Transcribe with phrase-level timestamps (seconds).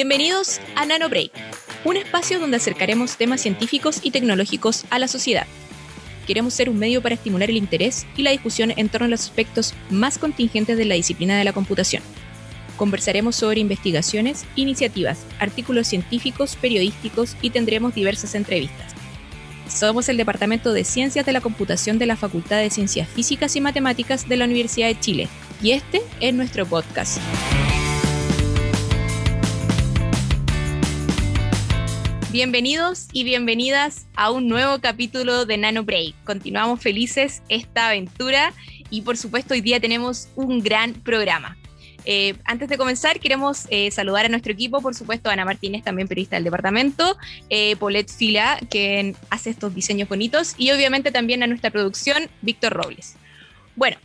[0.00, 1.32] Bienvenidos a NanoBreak,
[1.84, 5.44] un espacio donde acercaremos temas científicos y tecnológicos a la sociedad.
[6.24, 9.22] Queremos ser un medio para estimular el interés y la discusión en torno a los
[9.22, 12.04] aspectos más contingentes de la disciplina de la computación.
[12.76, 18.94] Conversaremos sobre investigaciones, iniciativas, artículos científicos, periodísticos y tendremos diversas entrevistas.
[19.68, 23.60] Somos el Departamento de Ciencias de la Computación de la Facultad de Ciencias Físicas y
[23.60, 25.28] Matemáticas de la Universidad de Chile
[25.60, 27.18] y este es nuestro podcast.
[32.30, 36.14] Bienvenidos y bienvenidas a un nuevo capítulo de Nano Break.
[36.24, 38.52] Continuamos felices esta aventura
[38.90, 41.56] y por supuesto hoy día tenemos un gran programa.
[42.04, 46.06] Eh, antes de comenzar, queremos eh, saludar a nuestro equipo, por supuesto, Ana Martínez, también
[46.06, 47.16] periodista del departamento,
[47.48, 52.74] eh, Paulette Fila, quien hace estos diseños bonitos, y obviamente también a nuestra producción, Víctor
[52.74, 53.16] Robles.
[53.74, 53.96] Bueno,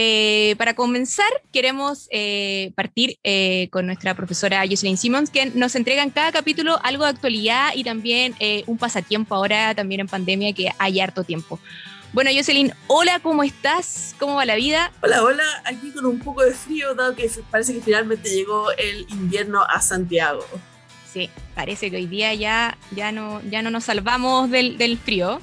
[0.00, 6.04] eh, para comenzar, queremos eh, partir eh, con nuestra profesora Jocelyn Simmons, que nos entrega
[6.04, 8.36] en cada capítulo algo de actualidad y también
[8.68, 11.58] un pasatiempo ahora, también en pandemia, que hay harto tiempo.
[12.12, 14.14] Bueno, Jocelyn, hola, ¿cómo estás?
[14.20, 14.92] ¿Cómo va la vida?
[15.02, 19.04] Hola, hola, aquí con un poco de frío, dado que parece que finalmente llegó el
[19.10, 20.46] invierno a Santiago.
[21.12, 25.40] Sí, parece que hoy día ya, ya, no, ya no nos salvamos del, del frío.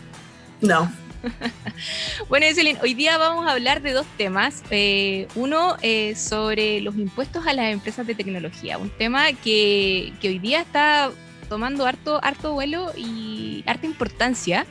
[0.62, 0.90] No.
[2.30, 4.64] bueno, Jocelyn, hoy día vamos a hablar de dos temas.
[4.70, 10.40] Eh, uno eh, sobre los impuestos a las empresas de tecnología, un tema que, hoy
[10.40, 11.12] día está
[11.50, 14.66] tomando harto, harto vuelo y harta importancia.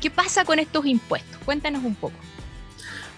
[0.00, 1.38] ¿Qué pasa con estos impuestos?
[1.44, 2.16] Cuéntanos un poco.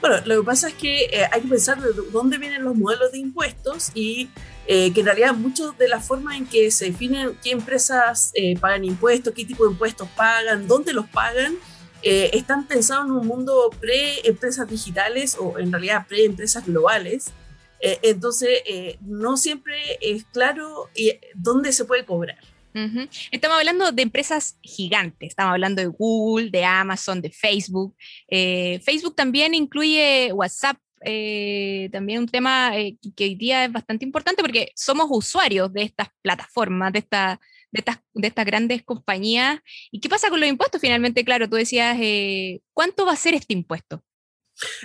[0.00, 3.12] Bueno, lo que pasa es que eh, hay que pensar de dónde vienen los modelos
[3.12, 4.30] de impuestos y
[4.66, 9.34] que en realidad mucho de la forma en que se definen qué empresas pagan impuestos,
[9.34, 11.56] qué tipo de impuestos pagan, dónde los pagan,
[12.02, 17.32] eh, están pensados en un mundo pre-empresas digitales o en realidad pre-empresas globales.
[17.80, 20.88] Eh, entonces, eh, no siempre es claro
[21.34, 22.38] dónde se puede cobrar.
[23.32, 27.96] Estamos hablando de empresas gigantes, estamos hablando de Google, de Amazon, de Facebook.
[28.28, 32.70] Facebook también incluye WhatsApp, también un tema
[33.16, 37.40] que hoy día es bastante importante porque somos usuarios de estas plataformas, de, esta,
[37.72, 39.60] de estas, de estas grandes compañías.
[39.90, 40.80] ¿Y qué pasa con los impuestos?
[40.80, 44.02] Finalmente, claro, tú decías, eh, ¿cuánto va a ser este impuesto?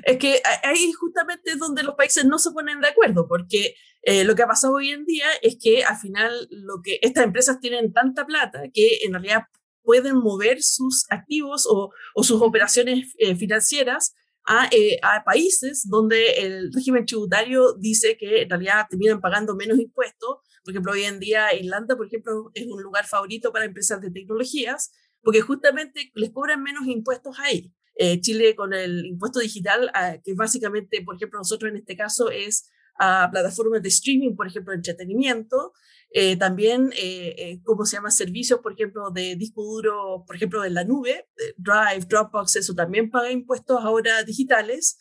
[0.03, 4.23] Es que ahí justamente es donde los países no se ponen de acuerdo, porque eh,
[4.23, 7.59] lo que ha pasado hoy en día es que al final lo que estas empresas
[7.59, 9.43] tienen tanta plata que en realidad
[9.81, 14.15] pueden mover sus activos o, o sus operaciones eh, financieras
[14.47, 14.69] a,
[15.01, 20.71] a, países donde el régimen tributario dice que en realidad terminan pagando menos impuestos por
[20.71, 24.91] ejemplo, hoy en día Irlanda, por ejemplo, es un lugar favorito para empresas de tecnologías
[25.21, 27.71] porque justamente les cobran menos impuestos ahí.
[27.97, 32.29] Eh, Chile con el impuesto digital, ah, que básicamente, por ejemplo, nosotros en este caso
[32.29, 35.71] es a plataformas de streaming, por ejemplo, entretenimiento,
[36.11, 38.11] eh, también, eh, ¿cómo se llama?
[38.11, 41.27] Servicios, por ejemplo, de disco duro, por ejemplo, en la nube,
[41.57, 44.97] Drive, Dropbox, eso también paga impuestos ahora digitales,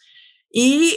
[0.50, 0.96] y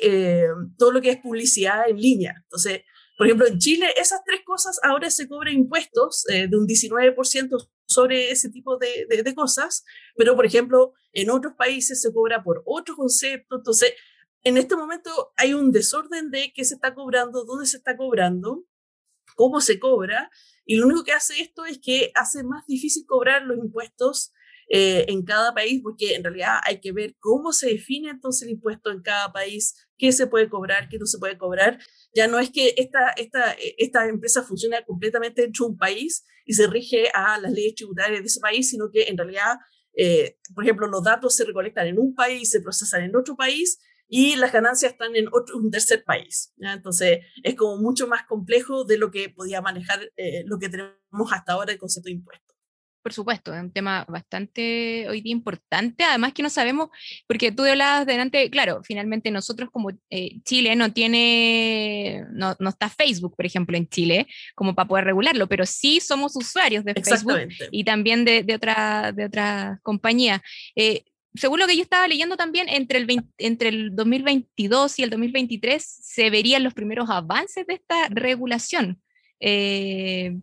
[0.78, 2.36] todo lo que es publicidad en línea.
[2.44, 2.82] Entonces,
[3.18, 7.70] por ejemplo, en Chile esas tres cosas ahora se cobran impuestos eh, de un 19%
[7.86, 9.84] sobre ese tipo de, de, cosas,
[10.16, 13.56] pero por ejemplo, en otros países se cobra por otro concepto.
[13.58, 13.94] Entonces,
[14.44, 18.66] en este momento hay un desorden de qué se está cobrando, dónde se está cobrando,
[19.36, 20.30] cómo se cobra,
[20.64, 24.32] y lo único que hace esto es que hace más difícil cobrar los impuestos
[24.70, 28.56] eh, en cada país, porque en realidad hay que ver cómo se define entonces el
[28.56, 31.80] impuesto en cada país, qué se puede cobrar, qué no se puede cobrar.
[32.14, 36.54] Ya no es que esta, esta, esta empresa funcione completamente dentro de un país y
[36.54, 39.56] se rige a las leyes tributarias de ese país, sino que en realidad,
[39.96, 43.80] eh, por ejemplo, los datos se recolectan en un país, se procesan en otro país
[44.10, 46.54] y las ganancias están en otro, un tercer país.
[46.58, 51.32] Entonces, es como mucho más complejo de lo que podía manejar eh, lo que tenemos
[51.32, 52.47] hasta ahora el concepto de impuesto
[53.08, 56.90] por supuesto, es un tema bastante hoy día importante, además que no sabemos,
[57.26, 62.90] porque tú hablabas delante, claro, finalmente nosotros como eh, Chile no tiene, no, no, está
[62.90, 67.48] Facebook, por ejemplo, en Chile, como para poder regularlo, pero sí somos usuarios de Facebook
[67.72, 70.42] y también de, de otras de otra compañías.
[70.76, 75.10] Eh, según lo que yo estaba leyendo también, entre el, entre el 2022 y el
[75.12, 79.02] 2023 se verían los primeros avances de esta regulación.
[79.40, 80.36] Eh,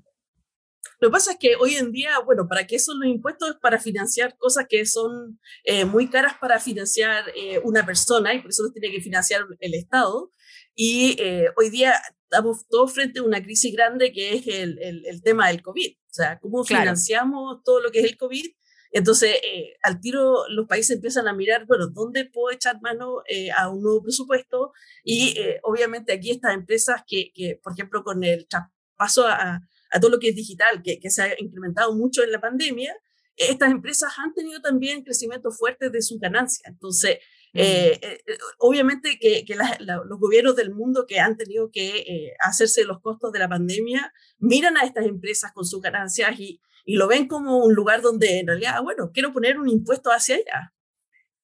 [1.01, 3.57] lo que pasa es que hoy en día, bueno, ¿para qué son los impuestos?
[3.61, 8.51] Para financiar cosas que son eh, muy caras para financiar eh, una persona y por
[8.51, 10.31] eso los tiene que financiar el Estado.
[10.75, 15.23] Y eh, hoy día estamos todos frente a una crisis grande que es el, el,
[15.23, 15.93] tema del COVID.
[15.93, 18.47] O sea, ¿cómo financiamos todo lo que es el COVID?
[18.91, 19.37] Entonces,
[19.83, 23.23] al tiro los países empiezan a mirar, bueno, ¿dónde puedo echar mano
[23.57, 24.73] a un nuevo presupuesto?
[25.03, 29.61] Y obviamente aquí estas empresas que, que, por ejemplo, con el traspaso a,
[29.91, 32.95] a todo lo que es digital, que, que se ha incrementado mucho en la pandemia,
[33.37, 36.69] estas empresas han tenido también crecimiento fuerte de su ganancia.
[36.69, 37.19] Entonces,
[37.53, 39.45] eh, eh, eh, obviamente que,
[39.81, 44.77] los gobiernos del mundo que han tenido que hacerse los costos de la pandemia miran
[44.77, 48.49] a estas empresas con sus ganancias y, y, lo ven como un lugar donde en
[48.49, 50.73] realidad, bueno, quiero poner un impuesto hacia allá.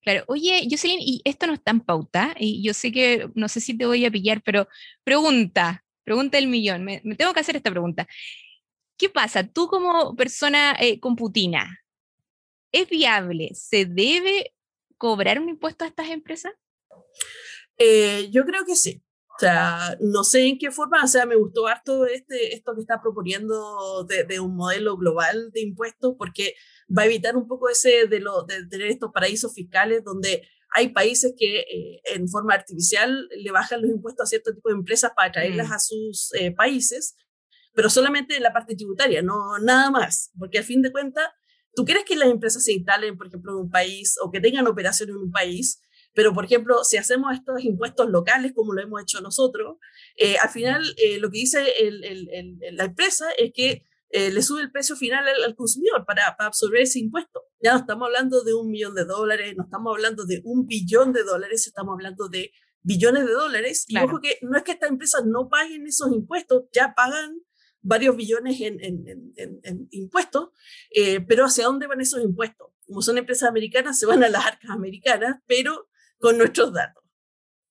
[0.02, 3.60] Claro, oye, Jocelyn, y esto no está en pauta, y yo sé que no sé
[3.60, 4.66] si te voy a pillar, pero
[5.04, 8.08] pregunta, pregunta del millón, me, tengo que hacer esta pregunta.
[8.98, 9.46] ¿Qué pasa?
[9.46, 11.84] Tú como persona computina,
[12.72, 13.52] ¿es viable?
[13.54, 14.52] ¿Se debe
[14.98, 16.52] cobrar un impuesto a estas empresas?
[17.78, 19.00] Eh, yo creo que sí.
[19.36, 22.80] O sea, no sé en qué forma, o sea, me gustó harto este, esto que
[22.80, 26.56] está proponiendo de, un modelo global de impuestos, porque
[26.88, 30.42] va a evitar un poco ese de, lo, de tener estos paraísos fiscales donde
[30.72, 34.76] hay países que eh, en forma artificial le bajan los impuestos a cierto tipo de
[34.76, 35.72] empresas para traerlas mm.
[35.72, 37.16] a sus eh, países,
[37.74, 41.28] pero solamente en la parte tributaria, no nada más, porque a fin de cuentas
[41.74, 44.66] ¿Tú quieres que las empresas se instalen, por ejemplo, en un país o que tengan
[44.66, 45.80] operación en un país?
[46.12, 49.76] Pero, por ejemplo, si hacemos estos impuestos locales, como lo hemos hecho nosotros,
[50.16, 51.72] eh, al final eh, lo que dice
[52.72, 56.98] la empresa es que eh, le sube el precio final al, consumidor para, absorber ese
[56.98, 57.44] impuesto.
[57.62, 61.12] Ya no estamos hablando de un millón de dólares, no estamos hablando de un billón
[61.12, 62.52] de dólares, estamos hablando de
[62.82, 63.84] billones de dólares.
[63.86, 67.40] Y ojo que no es que estas empresas no paguen esos impuestos, ya pagan
[67.82, 70.50] varios billones en, en, impuestos,
[70.90, 72.68] eh, pero ¿hacia dónde van esos impuestos?
[72.86, 77.04] Como son empresas americanas, se van a las arcas americanas, pero con nuestros datos.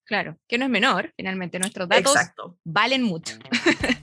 [0.05, 2.15] Claro, que no es menor, finalmente nuestros datos
[2.63, 3.37] valen mucho.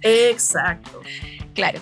[0.03, 1.03] Exacto.
[1.55, 1.81] claro.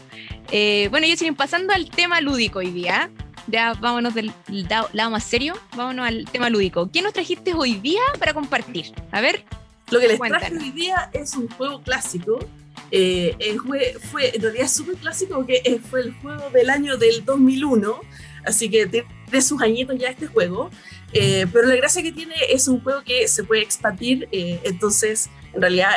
[0.50, 3.10] Eh, bueno, yo siguen pasando al tema lúdico hoy día.
[3.46, 4.32] Ya vámonos del
[4.92, 6.90] lado más serio, vámonos al tema lúdico.
[6.90, 8.92] ¿Qué nos trajiste hoy día para compartir?
[9.10, 9.44] A ver.
[9.90, 12.38] Lo que les traje hoy día es un juego clásico
[12.90, 17.24] eh, fue, fue, en realidad súper clásico porque eh, fue el juego del año del
[17.24, 18.00] 2001,
[18.44, 20.70] así que tiene sus añitos ya este juego.
[21.12, 25.60] Eh, pero la gracia que tiene es un juego que se puede expandir, entonces en
[25.60, 25.90] realidad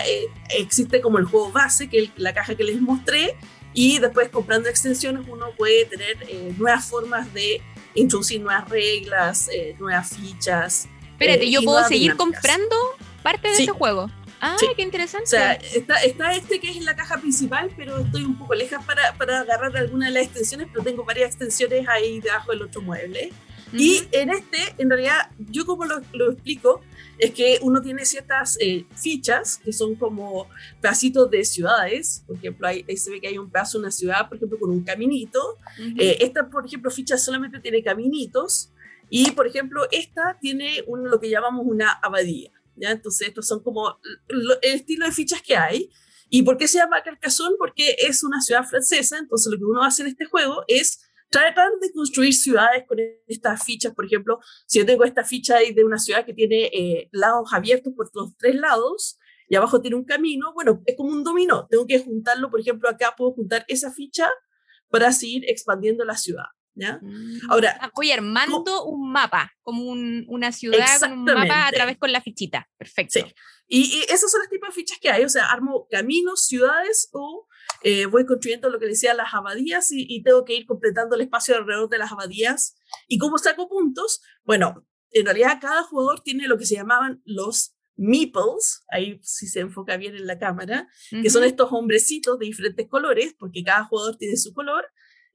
[0.58, 3.36] existe como el juego base, que es la caja que les mostré,
[3.78, 6.18] y después comprando extensiones uno puede tener
[6.58, 7.62] nuevas formas de
[7.94, 9.48] introducir nuevas reglas,
[9.78, 10.88] nuevas fichas.
[11.12, 12.76] Espérate, ¿yo puedo seguir comprando
[13.22, 14.10] parte de ese juego?
[14.42, 15.26] Ah, qué interesante.
[15.26, 18.84] O sea, está, está, este que es la caja principal, pero estoy un poco lejos
[18.84, 22.82] para, para agarrar alguna de las extensiones, pero tengo varias extensiones ahí debajo del otro
[22.82, 23.32] mueble.
[23.74, 26.82] Y en este, en realidad, yo como lo, lo explico,
[27.20, 30.48] es que uno tiene ciertas eh, fichas que son como
[30.82, 32.24] pedacitos de ciudades.
[32.28, 34.70] Por ejemplo, ahí, se ve que hay un pedazo de una ciudad, por ejemplo, con
[34.70, 35.58] un caminito.
[35.98, 38.72] Eh, esta, por ejemplo, ficha solamente tiene caminitos.
[39.10, 42.52] Y, por ejemplo, esta tiene un, lo que llamamos una abadía.
[42.76, 42.92] ¿ya?
[42.92, 45.90] Entonces, estos son como el estilo de fichas que hay.
[46.30, 47.56] ¿Y por qué se llama Carcassonne?
[47.58, 51.70] Porque es una ciudad francesa, entonces lo que uno hace en este juego es tratar
[51.82, 52.98] de construir ciudades con
[53.28, 53.94] estas fichas.
[53.94, 57.94] Por ejemplo, si yo tengo esta ficha de una ciudad que tiene eh, lados abiertos
[57.96, 59.20] por los tres lados
[59.50, 61.68] y abajo tiene un camino, bueno, es como un dominó.
[61.68, 64.30] Tengo que juntarlo, por ejemplo, acá puedo juntar esa ficha
[64.90, 66.46] para seguir expandiendo la ciudad.
[66.78, 67.00] ¿Ya?
[67.02, 67.52] Mm.
[67.52, 72.12] Ahora, ah, voy armando un mapa, como una ciudad con un mapa a través con
[72.12, 72.70] la fichita.
[72.78, 73.20] Perfecto.
[73.20, 73.34] Sí.
[73.68, 77.48] Y, esos son los tipos de fichas que hay, o sea, armo caminos, ciudades o
[77.84, 81.56] eh, voy construyendo lo que decía las abadías y, tengo que ir completando el espacio
[81.56, 82.78] alrededor de las abadías.
[83.08, 84.22] ¿Y cómo saco puntos?
[84.46, 89.60] Bueno, en realidad cada jugador tiene lo que se llamaban los meeples, ahí si se
[89.60, 94.18] enfoca bien en la cámara, que son estos hombrecitos de diferentes colores, porque cada jugador
[94.18, 94.86] tiene su color,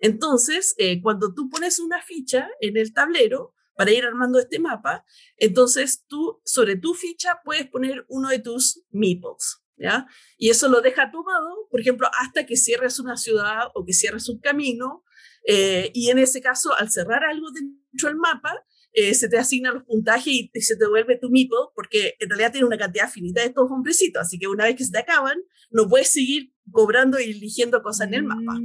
[0.03, 5.05] entonces, eh, cuando tú pones una ficha en el tablero para ir armando este mapa,
[5.37, 9.61] entonces tú sobre tu ficha puedes poner uno de tus meeples.
[9.77, 10.07] ¿Ya?
[10.37, 14.29] Y eso lo deja tomado, por ejemplo, hasta que cierres una ciudad o que cierres
[14.29, 15.05] un camino.
[15.47, 19.75] Eh, y en ese caso, al cerrar algo dentro del mapa, eh, se te asignan
[19.75, 23.41] los puntajes y, se te devuelve tu meeple, porque en realidad tiene una cantidad finita
[23.41, 24.23] de estos hombrecitos.
[24.23, 25.39] Así que una vez que se te acaban,
[25.71, 28.61] no puedes seguir cobrando y eligiendo cosas en el mapa.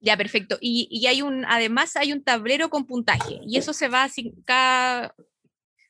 [0.00, 0.58] Ya, perfecto.
[0.60, 3.40] Y, hay un, además hay un tablero con puntaje.
[3.46, 5.14] Y eso se va así cada.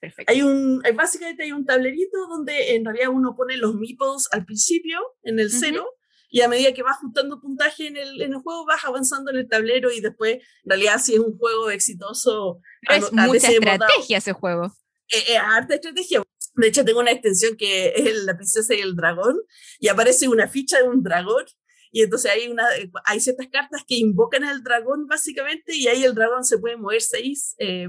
[0.01, 0.33] Perfecto.
[0.33, 4.99] Hay un, básicamente hay un tablerito donde en realidad uno pone los meeples al principio,
[5.23, 5.87] en el cero,
[6.31, 9.39] y a medida que vas juntando puntaje en el, en el juego, vas avanzando en
[9.39, 12.61] el tablero y después, en realidad, si es un juego exitoso.
[12.83, 14.67] es mucha estrategia ese juego.
[15.09, 16.23] Eh, eh, harta estrategia.
[16.55, 19.37] De hecho, tengo una extensión que es la princesa y el dragón,
[19.81, 21.45] y aparece una ficha de un dragón
[21.91, 26.05] y entonces hay, una, eh, hay ciertas cartas que invocan al dragón básicamente y ahí
[26.05, 27.89] el dragón se puede mover seis eh,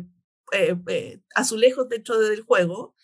[0.52, 2.96] eh, eh, azulejos dentro del juego,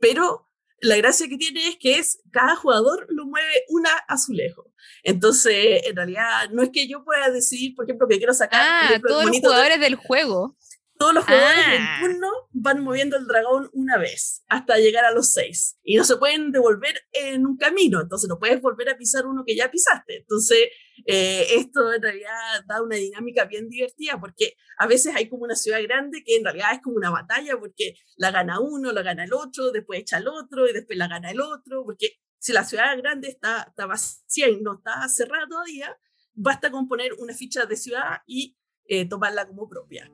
[0.00, 0.46] pero
[0.80, 4.72] la gracia que tiene es que es cada jugador lo mueve una azulejo.
[5.02, 8.60] Entonces, en realidad, no es que yo pueda decidir, por ejemplo, que quiero sacar.
[8.64, 10.56] Ah, todos los jugadores del juego.
[10.98, 11.98] Todos los jugadores ah.
[12.00, 15.78] turno van moviendo el dragón una vez hasta llegar a los seis.
[15.84, 19.44] Y no se pueden devolver en un camino, entonces no puedes volver a pisar uno
[19.46, 20.16] que ya pisaste.
[20.16, 20.58] Entonces,
[21.06, 25.54] eh, esto en realidad da una dinámica bien divertida porque a veces hay como una
[25.54, 29.22] ciudad grande que en realidad es como una batalla porque la gana uno, la gana
[29.22, 32.64] el otro, después echa el otro y después la gana el otro, porque si la
[32.64, 35.96] ciudad grande está, está vacía y no está cerrada todavía,
[36.34, 40.10] basta con poner una ficha de ciudad y eh, tomarla como propia.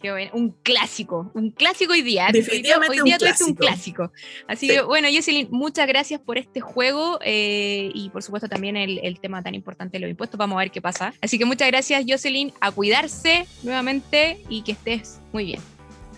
[0.00, 0.30] Qué bueno.
[0.34, 2.28] Un clásico, un clásico hoy día.
[2.32, 4.12] Definitivamente hoy día, un, un clásico.
[4.46, 8.98] Así que bueno, Jocelyn, muchas gracias por este juego eh, y por supuesto también el,
[9.02, 10.38] el, tema tan importante de los impuestos.
[10.38, 11.14] Vamos a ver qué pasa.
[11.22, 15.60] Así que muchas gracias, Jocelyn, a cuidarse nuevamente y que estés muy bien.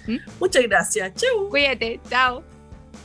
[0.06, 0.18] ¿Mm?
[0.40, 1.14] Muchas gracias.
[1.14, 1.48] Chau.
[1.48, 2.00] Cuídate.
[2.08, 2.42] Chao.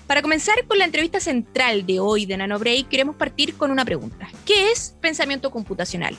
[0.07, 4.29] Para comenzar con la entrevista central de hoy de NanoBreak, queremos partir con una pregunta.
[4.45, 6.15] ¿Qué es pensamiento computacional?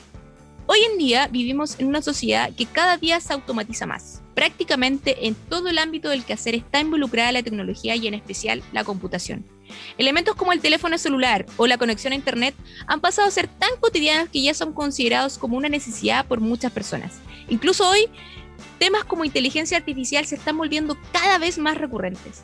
[0.67, 4.23] Hoy en día vivimos en una sociedad que cada día se automatiza más.
[4.35, 8.83] Prácticamente en todo el ámbito del quehacer está involucrada la tecnología y en especial la
[8.83, 9.45] computación.
[9.99, 12.55] Elementos como el teléfono celular o la conexión a Internet
[12.87, 16.73] han pasado a ser tan cotidianos que ya son considerados como una necesidad por muchas
[16.73, 17.13] personas.
[17.51, 18.09] Incluso hoy,
[18.79, 22.43] temas como inteligencia artificial se están volviendo cada vez más recurrentes.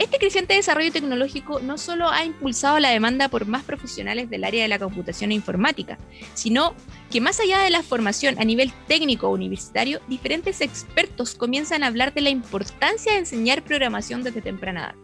[0.00, 4.62] Este creciente desarrollo tecnológico no solo ha impulsado la demanda por más profesionales del área
[4.62, 5.98] de la computación e informática,
[6.32, 6.74] sino
[7.10, 12.14] que más allá de la formación a nivel técnico universitario, diferentes expertos comienzan a hablar
[12.14, 14.94] de la importancia de enseñar programación desde temprana edad.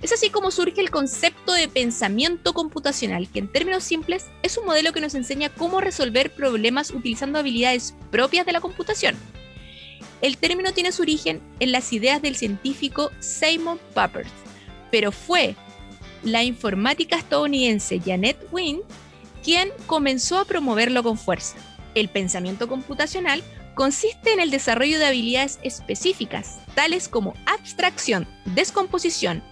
[0.00, 4.64] Es así como surge el concepto de pensamiento computacional, que en términos simples es un
[4.64, 9.16] modelo que nos enseña cómo resolver problemas utilizando habilidades propias de la computación
[10.24, 14.30] el término tiene su origen en las ideas del científico Simon Papert,
[14.90, 15.54] pero fue
[16.22, 18.80] la informática estadounidense Janet Wynne
[19.42, 21.56] quien comenzó a promoverlo con fuerza.
[21.94, 23.42] El pensamiento computacional
[23.74, 29.42] consiste en el desarrollo de habilidades específicas, tales como abstracción, descomposición,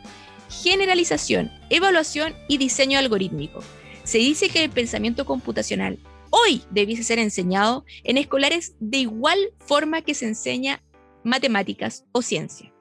[0.48, 3.62] generalización, evaluación y diseño algorítmico.
[4.04, 5.98] Se dice que el pensamiento computacional
[6.32, 10.82] hoy debiese ser enseñado en escolares de igual forma que se enseña
[11.22, 12.72] matemáticas o ciencia.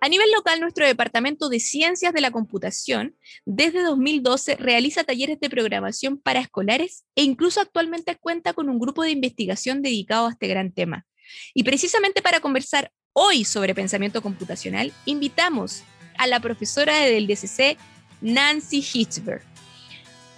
[0.00, 5.50] A nivel local, nuestro Departamento de Ciencias de la Computación desde 2012 realiza talleres de
[5.50, 10.46] programación para escolares e incluso actualmente cuenta con un grupo de investigación dedicado a este
[10.46, 11.04] gran tema.
[11.52, 15.82] Y precisamente para conversar hoy sobre pensamiento computacional, invitamos
[16.16, 17.76] a la profesora del DCC,
[18.20, 19.42] Nancy Hitzberg.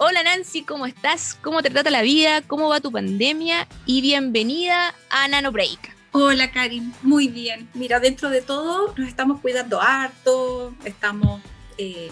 [0.03, 1.37] Hola Nancy, ¿cómo estás?
[1.43, 2.41] ¿Cómo te trata la vida?
[2.41, 3.67] ¿Cómo va tu pandemia?
[3.85, 5.95] Y bienvenida a Nano Break.
[6.11, 7.69] Hola Karin, muy bien.
[7.75, 11.39] Mira, dentro de todo nos estamos cuidando harto, estamos...
[11.77, 12.09] Eh,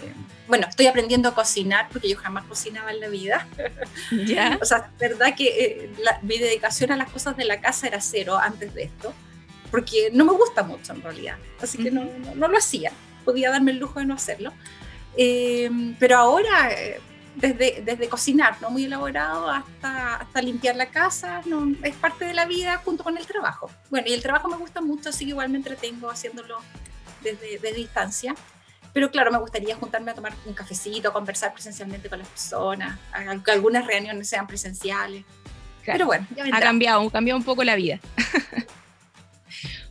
[0.48, 3.48] bueno, estoy aprendiendo a cocinar porque yo jamás cocinaba en la vida.
[4.28, 4.60] ¿Ya?
[4.62, 5.92] o sea, verdad que eh,
[6.22, 9.16] mi dedicación a las cosas de la casa era cero antes de esto,
[9.72, 12.04] porque no me gusta mucho en realidad, así que no,
[12.36, 12.92] no, lo hacía,
[13.26, 14.54] podía darme el lujo de no hacerlo.
[15.18, 16.70] Eh, pero ahora
[17.40, 22.34] desde, desde cocinar, no muy elaborado, hasta, hasta limpiar la casa, no, es parte de
[22.34, 23.70] la vida junto con el trabajo.
[23.90, 26.60] Bueno, y el trabajo me gusta mucho, así que igual me entretengo haciéndolo
[27.24, 28.36] desde, desde distancia.
[28.92, 33.00] Pero claro, me gustaría juntarme a tomar un cafecito, conversar presencialmente con las personas,
[33.46, 35.24] que algunas reuniones sean presenciales.
[35.86, 38.00] Pero bueno, ya ha cambiado, ha cambiado un poco la vida.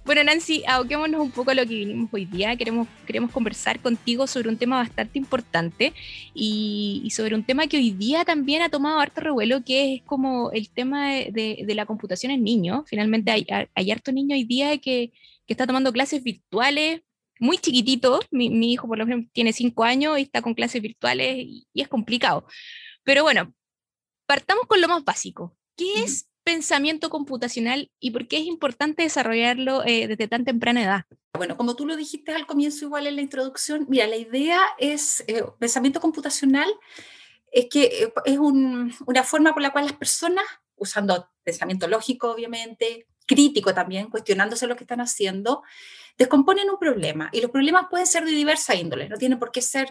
[0.08, 2.56] Bueno, Nancy, aboquémonos un poco a lo que vinimos hoy día.
[2.56, 5.92] Queremos, queremos conversar contigo sobre un tema bastante importante
[6.32, 10.50] y, sobre un tema que hoy día también ha tomado harto revuelo, que es como
[10.52, 12.84] el tema de, la computación en niños.
[12.86, 15.12] Finalmente hay, hay harto niño hoy día que,
[15.46, 17.02] está tomando clases virtuales
[17.38, 18.20] muy chiquitito.
[18.30, 21.82] Mi, hijo, por lo menos, tiene cinco años y está con clases virtuales y, y
[21.82, 22.46] es complicado.
[23.04, 23.52] Pero bueno,
[24.24, 25.54] partamos con lo más básico.
[25.76, 31.04] ¿Qué es pensamiento computacional y por qué es importante desarrollarlo eh, desde tan temprana edad?
[31.34, 35.22] Bueno, como tú lo dijiste al comienzo, igual en la introducción, mira, la idea es,
[35.26, 36.70] eh, pensamiento computacional,
[37.52, 40.42] es que eh, es una forma por la cual las personas,
[40.74, 45.62] usando pensamiento lógico, obviamente, crítico también, cuestionándose lo que están haciendo,
[46.16, 47.28] descomponen un problema.
[47.30, 49.88] Y los problemas pueden ser de diversa índole, no tienen por qué ser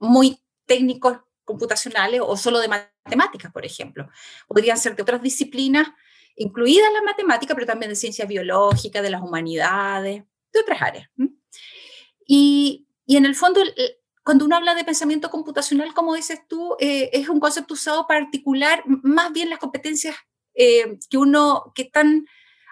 [0.00, 1.18] muy técnicos
[1.50, 4.08] computacionales o solo de matemáticas, por ejemplo.
[4.48, 5.88] Podrían ser de otras disciplinas,
[6.36, 11.10] incluidas las matemáticas, pero también de ciencia biológica, de las humanidades, de otras áreas.
[12.26, 13.60] Y, y en el fondo,
[14.22, 18.20] cuando uno habla de pensamiento computacional, como dices tú, eh, es un concepto usado para
[18.24, 20.14] articular más bien las competencias
[20.54, 22.26] eh, que uno, que están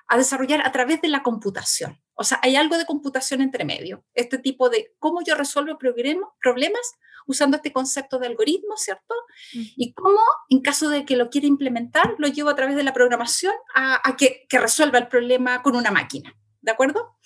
[0.06, 2.00] a desarrollar a través de la computación.
[2.18, 4.04] O sea, hay algo de computación entre medio.
[4.12, 6.94] Este tipo de cómo yo resuelvo problemas
[7.28, 9.14] usando este concepto de algoritmo, ¿cierto?
[9.52, 12.92] Y cómo, en caso de que lo quiera implementar, lo llevo a través de la
[12.92, 16.34] programación a, que, resuelva el problema con una máquina.
[16.60, 17.16] ¿De acuerdo?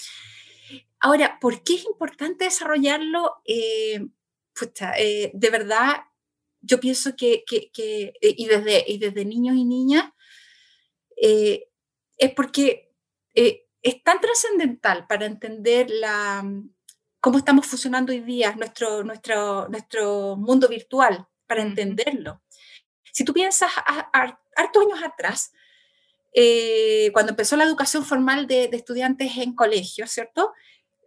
[1.00, 3.36] Ahora, ¿por qué es importante desarrollarlo?
[3.46, 4.06] Eh,
[4.98, 6.02] eh, de verdad,
[6.60, 10.04] yo pienso que, eh, y, desde, y desde niños y niñas,
[11.16, 12.92] es porque
[13.82, 16.44] es tan trascendental para entender la,
[17.20, 22.42] cómo estamos funcionando hoy día, nuestro, nuestro, nuestro mundo virtual, para entenderlo.
[23.12, 24.10] Si tú piensas a,
[24.56, 25.52] hartos años atrás,
[26.34, 30.52] eh, cuando empezó la educación formal de, estudiantes en colegios, ¿cierto?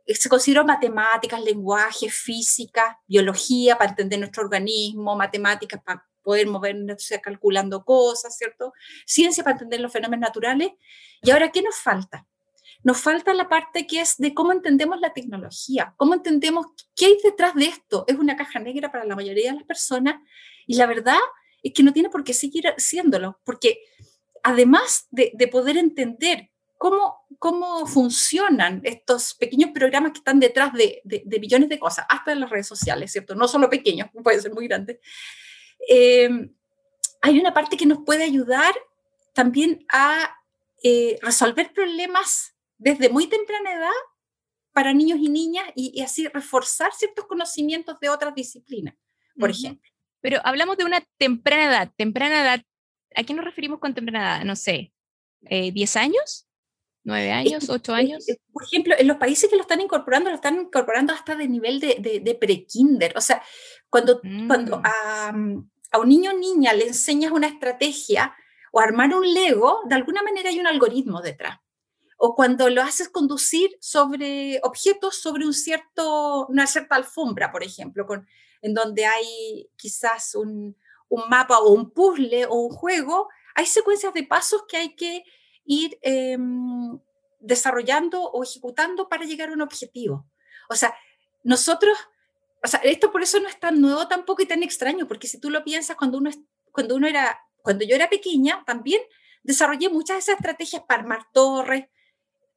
[0.06, 7.10] Eh, se consideró matemáticas, lenguaje, física, biología para entender nuestro organismo, matemáticas para poder movernos
[7.24, 8.74] calculando cosas, ¿cierto?
[9.06, 10.72] Ciencia para entender los fenómenos naturales.
[11.22, 12.28] ¿Y ahora qué nos falta?
[12.86, 17.18] Nos falta la parte que es de cómo entendemos la tecnología, cómo entendemos qué hay
[17.24, 18.06] detrás de esto.
[18.06, 20.22] Es una caja negra para la mayoría de las personas
[20.68, 21.18] y la verdad
[21.64, 23.80] es que no tiene por qué seguir siéndolo, porque
[24.44, 31.40] además de, poder entender cómo, cómo funcionan estos pequeños programas que están detrás de, de,
[31.40, 33.34] millones de cosas, hasta en las redes sociales, ¿cierto?
[33.34, 35.00] No solo pequeños, puede ser muy grandes.
[35.90, 36.30] Eh,
[37.20, 38.76] hay una parte que nos puede ayudar
[39.34, 40.38] también a
[40.84, 43.92] eh, resolver problemas desde muy temprana edad
[44.74, 48.96] para niños y niñas y, así reforzar ciertos conocimientos de otras disciplinas,
[49.40, 49.90] por ejemplo.
[50.20, 51.92] Pero hablamos de una temprana edad.
[51.96, 52.62] Temprana edad,
[53.16, 54.46] ¿a qué nos referimos con temprana edad?
[54.46, 54.92] No sé,
[55.44, 56.48] eh, ¿10 años?
[57.06, 57.70] ¿9 años?
[57.70, 58.26] ¿8 años?
[58.52, 61.80] Por ejemplo, en los países que lo están incorporando, lo están incorporando hasta de nivel
[61.80, 63.14] de, de, pre-kinder.
[63.16, 63.42] O sea,
[63.90, 64.84] cuando, cuando mm.
[64.84, 65.34] a,
[65.92, 68.36] a, un niño o niña le enseñas una estrategia
[68.74, 71.60] o armar un Lego, de alguna manera hay un algoritmo detrás
[72.28, 78.08] o cuando lo haces conducir sobre objetos sobre un cierto, una cierta alfombra, por ejemplo,
[78.08, 78.28] con,
[78.64, 80.76] en donde hay quizás un,
[81.08, 85.24] un, mapa o un puzzle o un juego, hay secuencias de pasos que hay que
[85.66, 87.00] ir em,
[87.42, 90.26] desarrollando o ejecutando para llegar a un objetivo.
[90.68, 90.96] O sea,
[91.44, 91.96] nosotros,
[92.64, 95.40] o sea, esto por eso no es tan nuevo tampoco y tan extraño, porque si
[95.40, 96.32] tú lo piensas, cuando uno,
[96.72, 99.04] cuando uno era, cuando yo era pequeña, también
[99.44, 101.86] desarrollé muchas de esas estrategias para armar torres,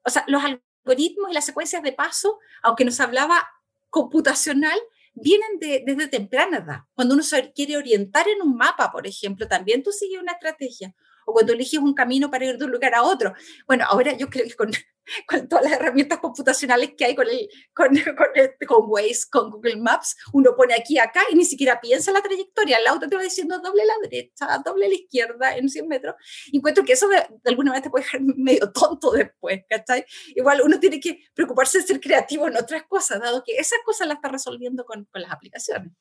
[0.08, 3.46] o sea, los algoritmos y las secuencias de paso, aunque nos hablaba
[3.90, 4.78] computacional,
[5.14, 6.80] vienen de, desde temprana edad.
[6.94, 10.94] Cuando uno se quiere orientar en un mapa, por ejemplo, también tú sigues una estrategia
[11.28, 13.34] o cuando eliges un camino para ir de un lugar a otro.
[13.66, 14.70] Bueno, ahora yo creo que con,
[15.28, 17.88] con todas las herramientas computacionales que hay con, el, con,
[18.66, 22.78] con, Waze, con Google Maps, uno pone aquí, acá y ni siquiera piensa la trayectoria.
[22.78, 25.86] El auto te va diciendo doble a la derecha, doble a la izquierda en 100
[25.86, 26.14] metros.
[26.46, 30.06] Y encuentro que eso de, alguna manera te puede dejar medio tonto después, ¿cachai?
[30.28, 34.08] Igual uno tiene que preocuparse de ser creativo en otras cosas, dado que esas cosas
[34.08, 35.92] las está resolviendo con, con las aplicaciones.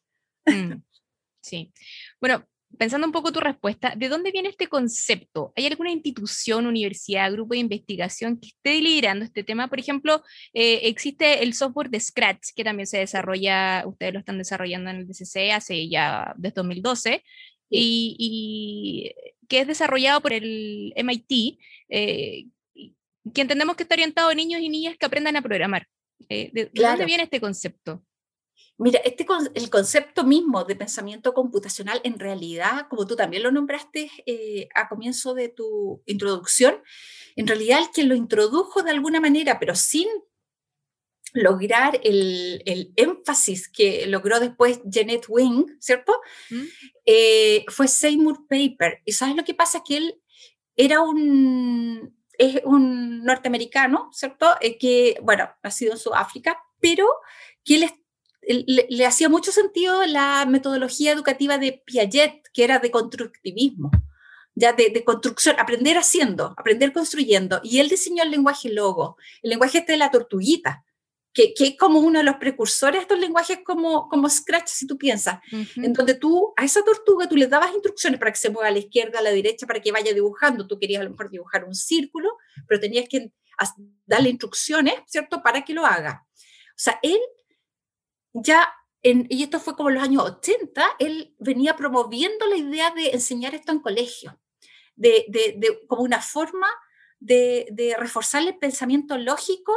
[0.46, 0.76] Mm,
[1.42, 1.74] sí.
[2.22, 5.54] Bueno, pensando un poco tu respuesta, ¿de dónde viene este concepto?
[5.56, 9.68] ¿Hay alguna institución, universidad, grupo de investigación que esté liderando este tema?
[9.68, 14.38] Por ejemplo, eh, existe el software de Scratch, que también se desarrolla, ustedes lo están
[14.38, 17.24] desarrollando en el DCC hace ya desde 2012,
[17.70, 19.12] y,
[19.48, 22.46] que es desarrollado por el MIT, eh,
[23.34, 25.88] que entendemos que está orientado a niños y niñas que aprendan a programar.
[26.30, 28.04] Eh, ¿De, dónde viene este concepto?
[28.80, 34.12] Mira, este, el concepto mismo de pensamiento computacional, en realidad, como tú también lo nombraste
[34.26, 36.84] eh, a comienzo de tu introducción,
[37.36, 40.08] en realidad el que lo introdujo de alguna manera, pero sin
[41.34, 46.14] lograr el, el énfasis que logró después Janet Wing, ¿cierto?
[46.50, 46.64] ¿Mm?
[47.06, 49.02] Eh, fue Seymour Paper.
[49.06, 49.84] ¿Y sabes lo que pasa?
[49.84, 50.22] Que él
[50.76, 54.48] era un, es un norteamericano, ¿cierto?
[54.62, 57.08] Eh, que, bueno, nacido en Sudáfrica, pero
[57.64, 57.84] que él
[58.48, 63.92] le, hacía mucho sentido la metodología educativa de Piaget, que era de constructivismo,
[64.56, 67.60] ya de, construcción, aprender haciendo, aprender construyendo.
[67.64, 70.84] Y él diseñó el lenguaje logo, el lenguaje este de la tortuguita,
[71.34, 74.88] que, que, es como uno de los precursores de estos lenguajes como, como Scratch, si
[74.88, 78.50] tú piensas, en donde tú a esa tortuga tú le dabas instrucciones para que se
[78.50, 80.66] mueva a la izquierda, a la derecha, para que vaya dibujando.
[80.66, 82.30] Tú querías a lo mejor dibujar un círculo,
[82.68, 83.32] pero tenías que
[84.08, 86.26] darle instrucciones, ¿cierto?, para que lo haga.
[86.78, 87.20] O sea, él
[88.44, 88.68] ya,
[89.04, 93.12] en, y esto fue como en los años 80, él venía promoviendo la idea de
[93.12, 94.40] enseñar esto en colegio,
[94.96, 96.68] de, de, como una forma
[97.20, 99.74] de, de, reforzar el pensamiento lógico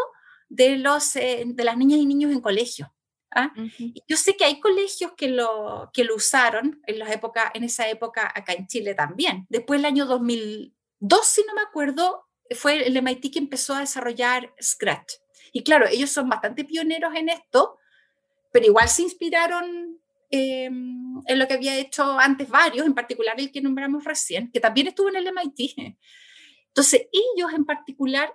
[0.48, 2.92] de, los, eh, de las niñas y niños en colegio.
[3.34, 3.52] ¿ah?
[4.08, 7.88] Yo sé que hay colegios que lo, que lo usaron en, las épocas, en esa
[7.88, 9.46] época acá en Chile también.
[9.48, 14.52] Después del año 2002, si no me acuerdo, fue el MIT que empezó a desarrollar
[14.60, 15.14] Scratch.
[15.52, 17.78] Y claro, ellos son bastante pioneros en esto,
[18.50, 19.98] pero igual se inspiraron
[20.30, 24.60] em, en lo que había hecho antes varios, en particular el que nombramos recién, que
[24.60, 25.96] también estuvo en el MIT.
[26.68, 28.32] Entonces, ellos en particular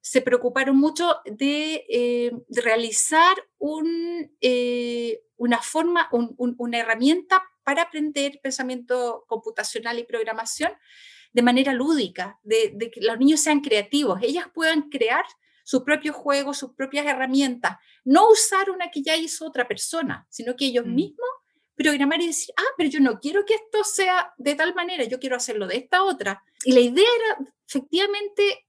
[0.00, 3.36] se preocuparon mucho de, eh, realizar
[4.40, 10.72] eh, una forma, una herramienta para aprender pensamiento computacional y programación
[11.32, 15.24] de manera lúdica, de, que los niños sean creativos, ellas puedan crear
[15.70, 20.56] sus propios juegos, sus propias herramientas, no usar una que ya hizo otra persona, sino
[20.56, 20.94] que ellos mm.
[20.96, 21.28] mismos
[21.76, 25.20] programar y decir, ah, pero yo no quiero que esto sea de tal manera, yo
[25.20, 26.42] quiero hacerlo de esta otra.
[26.64, 28.66] Y la idea era efectivamente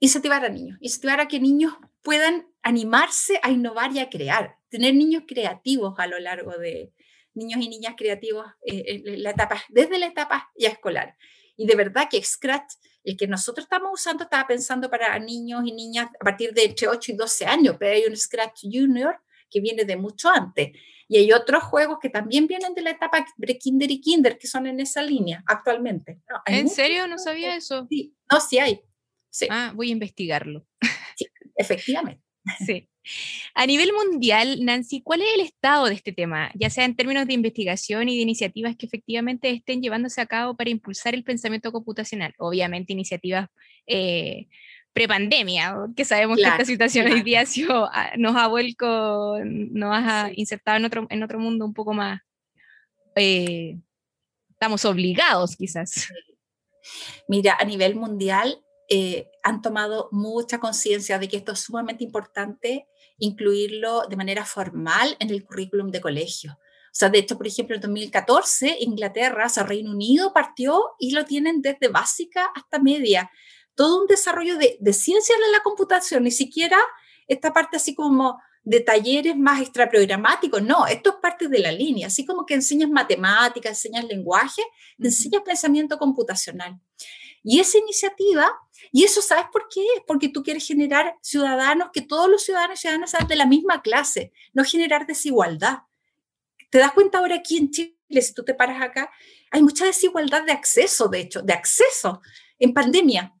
[0.00, 4.96] incentivar a niños, incentivar a que niños puedan animarse a innovar y a crear, tener
[4.96, 6.92] niños creativos a lo largo de
[7.34, 11.16] niños y niñas creativos eh, la etapa, desde la etapa ya escolar.
[11.56, 15.72] Y de verdad que Scratch, el que nosotros estamos usando, estaba pensando para niños y
[15.72, 19.60] niñas a partir de entre 8 y 12 años, pero hay un Scratch Junior que
[19.60, 20.72] viene de mucho antes.
[21.06, 24.46] Y hay otros juegos que también vienen de la etapa de Kinder y Kinder, que
[24.46, 26.18] son en esa línea actualmente.
[26.46, 27.06] ¿En serio?
[27.06, 27.86] No sabía eso.
[27.90, 28.80] Sí, no, sí hay.
[29.50, 30.66] Ah, voy a investigarlo.
[31.16, 32.24] Sí, efectivamente.
[32.66, 32.88] Sí.
[33.54, 37.26] A nivel mundial, Nancy, ¿cuál es el estado de este tema, ya sea en términos
[37.26, 41.72] de investigación y de iniciativas que efectivamente estén llevándose a cabo para impulsar el pensamiento
[41.72, 42.34] computacional?
[42.38, 43.48] Obviamente iniciativas
[43.86, 44.46] eh,
[44.92, 47.44] prepandemia, que sabemos que esta situación hoy día
[48.16, 52.20] nos ha vuelto, nos ha insertado en otro, en otro mundo un poco más,
[53.16, 53.76] eh,
[54.50, 56.08] estamos obligados quizás.
[57.28, 62.86] Mira, a nivel mundial, eh, han tomado mucha conciencia de que esto es sumamente importante
[63.18, 66.52] incluirlo de manera formal en el currículum de colegio.
[66.52, 71.10] O sea, de hecho, por ejemplo, en 2014, Inglaterra, o sea, Reino Unido partió y
[71.10, 73.30] lo tienen desde básica hasta media.
[73.74, 76.78] Todo un desarrollo de, de ciencias de la computación, ni siquiera
[77.26, 82.06] esta parte así como de talleres más extraprogramáticos, no, esto es parte de la línea,
[82.06, 84.62] así como que enseñas matemáticas, enseñas lenguaje,
[84.98, 86.80] enseñas pensamiento computacional.
[87.44, 88.50] Y esa iniciativa,
[88.90, 89.84] y eso sabes por qué?
[90.06, 93.82] Porque tú quieres generar ciudadanos, que todos los ciudadanos y ciudadanas sean de la misma
[93.82, 95.80] clase, no generar desigualdad.
[96.70, 99.10] ¿Te das cuenta ahora aquí en Chile, si tú te paras acá,
[99.50, 102.22] hay mucha desigualdad de acceso, de hecho, de acceso
[102.58, 103.34] en pandemia.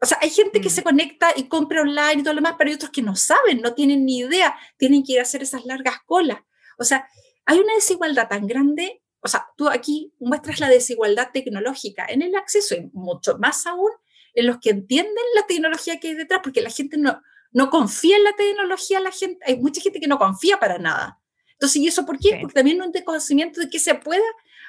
[0.00, 0.72] O sea, hay gente que mm.
[0.72, 3.60] se conecta y compra online y todo lo demás, pero hay otros que no saben,
[3.60, 6.40] no tienen ni idea, tienen que ir a hacer esas largas colas.
[6.78, 7.06] O sea,
[7.44, 12.34] hay una desigualdad tan grande o sea, tú aquí muestras la desigualdad tecnológica en el
[12.34, 13.90] acceso y mucho más aún
[14.34, 17.20] en los que entienden la tecnología que hay detrás, porque la gente no,
[17.52, 21.20] no confía en la tecnología, la gente, hay mucha gente que no confía para nada.
[21.52, 22.38] Entonces, ¿y eso por qué?
[22.40, 24.22] Porque también no hay conocimiento de qué se puede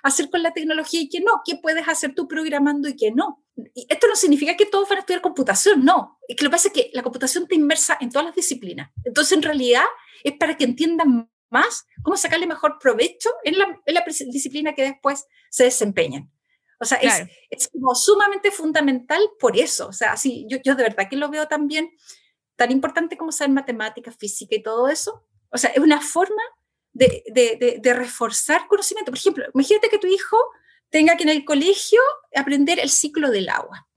[0.03, 3.43] hacer con la tecnología y qué no, qué puedes hacer tú programando y qué no.
[3.73, 6.19] Y esto no significa que todos van a estudiar computación, no.
[6.27, 8.91] Es que lo que pasa es que la computación te inmersa en todas las disciplinas.
[9.05, 9.85] Entonces, en realidad,
[10.23, 13.79] es para que entiendan más cómo sacarle mejor provecho en la,
[14.27, 16.29] disciplina que después se desempeñan.
[16.79, 19.87] O sea, es, es, como sumamente fundamental por eso.
[19.87, 21.89] O sea, así, yo, yo de verdad que lo veo también
[22.57, 25.25] tan importante como saber matemáticas, física y todo eso.
[25.49, 26.41] O sea, es una forma
[26.91, 29.11] de, de, de, reforzar conocimiento.
[29.11, 30.37] Por ejemplo, imagínate que tu hijo
[30.89, 32.01] tenga que en el colegio
[32.35, 33.87] aprender el ciclo del agua.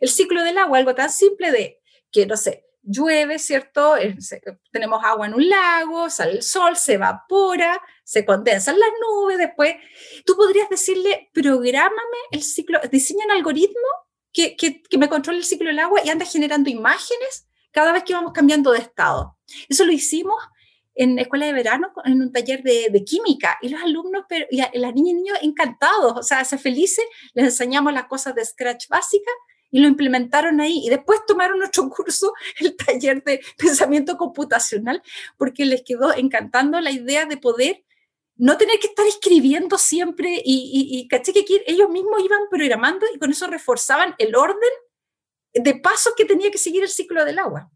[0.00, 1.80] El ciclo del agua, algo tan simple de
[2.12, 3.96] que, no sé, llueve, ¿cierto?
[3.96, 4.16] Eh,
[4.72, 9.74] tenemos agua en un lago, sale el sol, se evapora, se condensan las nubes, después
[10.24, 13.88] tú podrías decirle, prográmame el ciclo, diseña un algoritmo
[14.32, 18.14] que, que, me controle el ciclo del agua y anda generando imágenes cada vez que
[18.14, 19.36] vamos cambiando de estado.
[19.68, 20.36] Eso lo hicimos
[20.94, 24.94] en escuela de verano, en un taller de, química, y los alumnos, pero, y las
[24.94, 29.34] niñas y niños encantados, o sea, se felices, les enseñamos las cosas de Scratch básicas
[29.70, 30.82] y lo implementaron ahí.
[30.84, 35.02] Y después tomaron otro curso, el taller de pensamiento computacional,
[35.36, 37.84] porque les quedó encantando la idea de poder
[38.36, 43.18] no tener que estar escribiendo siempre y, y, caché que ellos mismos iban programando y
[43.18, 44.70] con eso reforzaban el orden
[45.52, 47.68] de pasos que tenía que seguir el ciclo del agua.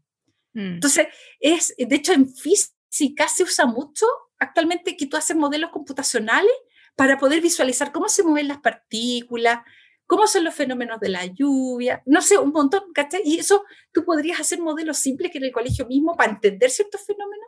[0.53, 0.75] Mm.
[0.75, 1.07] Entonces,
[1.41, 4.05] es, de hecho, en física se usa mucho
[4.39, 6.53] actualmente que tú haces modelos computacionales
[6.95, 9.63] para poder visualizar cómo se mueven las partículas,
[10.07, 13.21] cómo son los fenómenos de la lluvia, no sé, un montón, ¿cachai?
[13.25, 17.01] Y eso tú podrías hacer modelos simples que en el colegio mismo, para entender ciertos
[17.05, 17.47] fenómenos,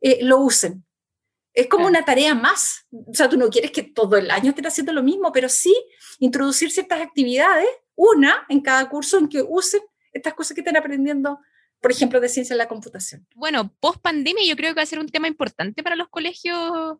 [0.00, 0.84] eh, lo usen.
[1.54, 2.86] Es como una tarea más.
[2.92, 5.74] O sea, tú no quieres que todo el año estés haciendo lo mismo, pero sí
[6.20, 9.80] introducir ciertas actividades, una en cada curso, en que usen
[10.12, 11.40] estas cosas que están aprendiendo
[11.80, 13.26] por ejemplo, de ciencia de la computación.
[13.34, 16.98] Bueno, post pandemia yo creo que va a ser un tema importante para los colegios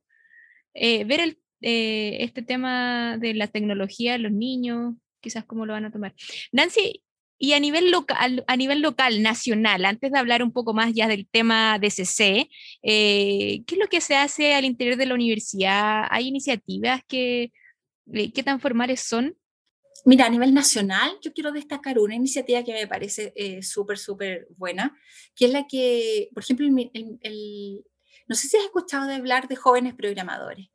[0.74, 5.84] eh, ver el eh, este tema de la tecnología, los niños, quizás cómo lo van
[5.84, 6.14] a tomar.
[6.52, 7.02] Nancy,
[7.40, 11.06] Y a nivel local, a nivel local, nacional, antes de hablar un poco más ya
[11.06, 12.50] del tema de CC,
[12.82, 16.04] eh, ¿qué es lo que se hace al interior de la universidad?
[16.10, 17.52] ¿Hay iniciativas que,
[18.12, 19.36] eh, qué tan formales son?
[20.04, 24.48] Mira, a nivel nacional, yo quiero destacar una iniciativa que me parece eh, súper, súper
[24.56, 24.96] buena,
[25.34, 27.84] que es la que, por ejemplo, el,
[28.26, 30.68] no sé si has escuchado de hablar de jóvenes programadores,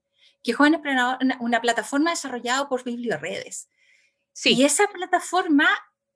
[0.43, 3.69] que Jóvenes Programadores, una, una plataforma desarrollada por Biblioredes.
[4.33, 4.53] Sí.
[4.53, 5.67] Y esa plataforma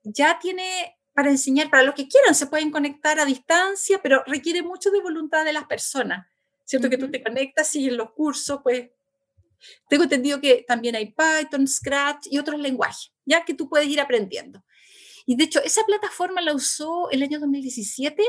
[0.02, 4.62] ya tiene para enseñar, para los que quieran, se pueden conectar a distancia, pero requiere
[4.62, 6.26] mucho de voluntad de las personas.
[6.64, 6.88] ¿Cierto?
[6.90, 8.90] Que tú te conectas y en los cursos, pues,
[9.88, 14.00] tengo entendido que también hay Python, Scratch y otros lenguajes, ya que tú puedes ir
[14.00, 14.62] aprendiendo.
[15.26, 18.22] Y de hecho, esa plataforma la usó el año 2017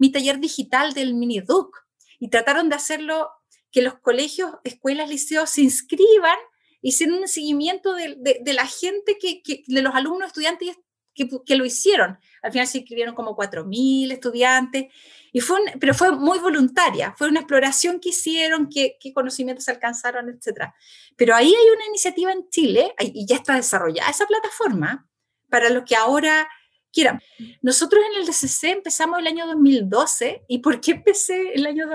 [0.00, 1.76] mi taller digital del MiniDuc
[2.18, 3.28] y trataron de hacerlo
[3.70, 6.36] que los colegios, escuelas, liceos se inscriban
[6.82, 10.76] hicieron un seguimiento de, de, la gente que, de los alumnos, estudiantes
[11.14, 12.18] que, lo hicieron.
[12.42, 14.86] Al final se inscribieron como 4.000 estudiantes,
[15.32, 20.28] y fue pero fue muy voluntaria, fue una exploración que hicieron, qué, qué conocimientos alcanzaron,
[20.28, 20.72] etc.
[21.16, 25.06] Pero ahí hay una iniciativa en Chile, y ya está desarrollada esa plataforma,
[25.48, 26.48] para los que ahora
[26.92, 27.20] quieran.
[27.60, 31.86] Nosotros en el DCC empezamos el año 2012, ¿y por qué empecé el año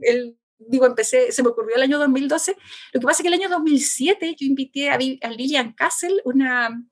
[0.00, 2.56] el digo, empecé, se me ocurrió el año 2012.
[2.92, 6.82] Lo que pasa es que el año 2007 yo invité a, Lilian Kassel, una,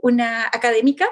[0.00, 1.08] una académica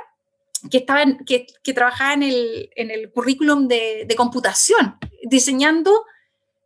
[0.70, 6.04] que, estaba que, que, trabajaba en el, en el currículum de, de, computación, diseñando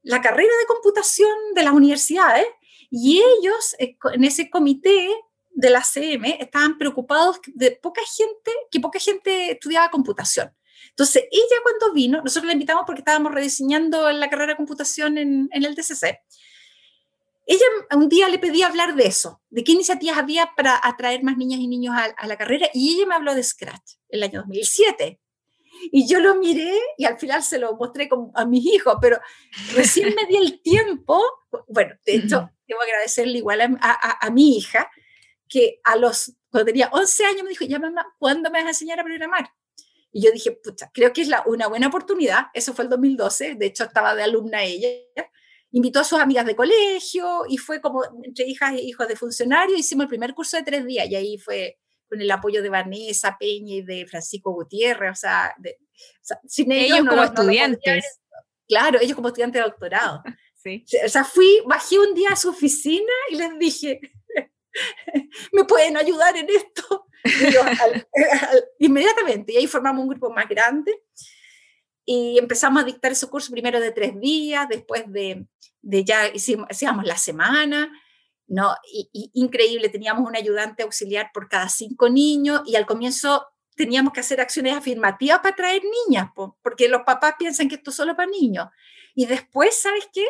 [0.02, 2.46] la carrera de computación de las universidades.
[2.90, 5.08] Y ellos, eh, en ese comité
[5.50, 10.52] de la CM, estaban preocupados de poca gente, que poca gente estudiaba computación.
[11.00, 15.48] Entonces, ella cuando vino, nosotros la invitamos porque estábamos rediseñando la carrera de computación en,
[15.50, 16.20] el DCC.
[17.46, 17.64] Ella
[17.96, 21.60] un día le pedí hablar de eso, de qué iniciativas había para atraer más niñas
[21.60, 25.18] y niños a, la carrera, y ella me habló de Scratch, el año 2007.
[25.90, 29.18] Y yo lo miré y al final se lo mostré a mis hijos, pero
[29.72, 31.18] recién me di el tiempo,
[31.66, 34.90] bueno, de hecho, debo agradecerle igual a, a, mi hija,
[35.48, 38.68] que a los, cuando tenía 11 años me dijo, ya mamá, ¿cuándo me vas a
[38.68, 39.50] enseñar a programar?
[40.12, 42.46] Y yo dije, pucha, creo que es la, una buena oportunidad.
[42.52, 44.88] Eso fue el 2012, de hecho estaba de alumna ella.
[45.72, 49.78] Invitó a sus amigas de colegio y fue como entre hijas e hijos de funcionarios.
[49.78, 53.36] Hicimos el primer curso de tres días y ahí fue con el apoyo de Vanessa
[53.38, 55.12] Peña y de Francisco Gutiérrez.
[55.12, 55.78] O sea, de,
[56.46, 58.20] sin ellos, como estudiantes.
[58.68, 60.22] claro, ellos como estudiantes de doctorado.
[60.62, 60.84] Sí.
[61.02, 63.98] O sea, fui, bajé un día a su oficina y les dije,
[65.52, 67.06] ¿me pueden ayudar en esto?
[68.78, 71.02] inmediatamente, y ahí formamos un grupo más grande
[72.04, 75.46] y empezamos a dictar ese curso primero de tres días, después de,
[75.80, 77.90] de ya hicimos, hacíamos la semana,
[78.46, 78.74] ¿no?
[78.92, 84.20] Y, increíble, teníamos un ayudante auxiliar por cada cinco niños y al comienzo teníamos que
[84.20, 88.30] hacer acciones afirmativas para traer niñas, porque los papás piensan que esto es solo para
[88.30, 88.66] niños.
[89.14, 90.26] Y después, ¿sabes qué?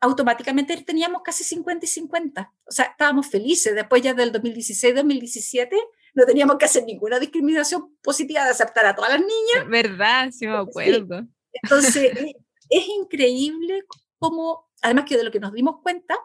[0.00, 2.52] automáticamente teníamos casi 50 y 50.
[2.64, 3.74] O sea, estábamos felices.
[3.74, 5.76] Después ya del 2016-2017
[6.14, 9.68] no teníamos que hacer ninguna discriminación positiva de aceptar a todas las niñas.
[9.68, 10.30] ¿Verdad?
[10.30, 11.26] Sí, me acuerdo.
[11.52, 12.12] Entonces,
[12.70, 13.84] es increíble
[14.18, 16.16] cómo, además que de lo que nos dimos cuenta,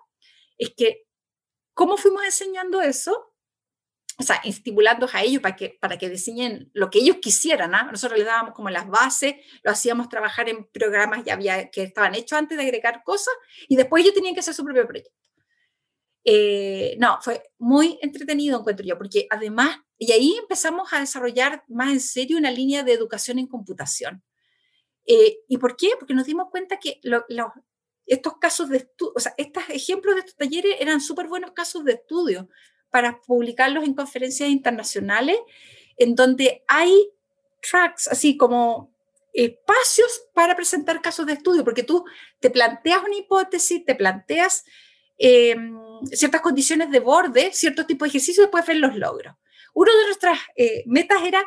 [0.57, 1.05] es que
[1.73, 3.33] cómo fuimos enseñando eso,
[4.17, 7.75] o sea, estimulando a ellos para que, para que diseñen lo que ellos quisieran.
[7.75, 7.89] ¿ah?
[7.91, 12.15] Nosotros les dábamos como las bases, lo hacíamos trabajar en programas ya había, que estaban
[12.15, 13.33] hechos antes de agregar cosas
[13.67, 15.11] y después ellos tenían que hacer su propio proyecto.
[16.27, 21.91] Eh, no, fue muy entretenido, encuentro yo, porque además, y ahí empezamos a desarrollar más
[21.93, 24.23] en serio una línea de educación en computación.
[25.05, 25.91] Eh, ¿Y por qué?
[25.99, 26.99] Porque nos dimos cuenta que
[28.07, 31.85] estos casos de estudio, o sea, estos ejemplos de estos talleres eran súper buenos casos
[31.85, 32.49] de estudio
[32.89, 35.37] para publicarlos en conferencias internacionales,
[35.95, 37.07] en donde hay
[37.61, 38.91] tracks, así como
[39.31, 42.03] espacios para presentar casos de estudio, porque tú
[42.39, 44.63] te planteas una hipótesis, te planteas
[45.17, 45.77] Em,
[46.11, 49.35] ciertas condiciones de borde, ciertos tipos de ejercicios, después ver los logros.
[49.73, 51.43] Una de nuestras eh, metas era,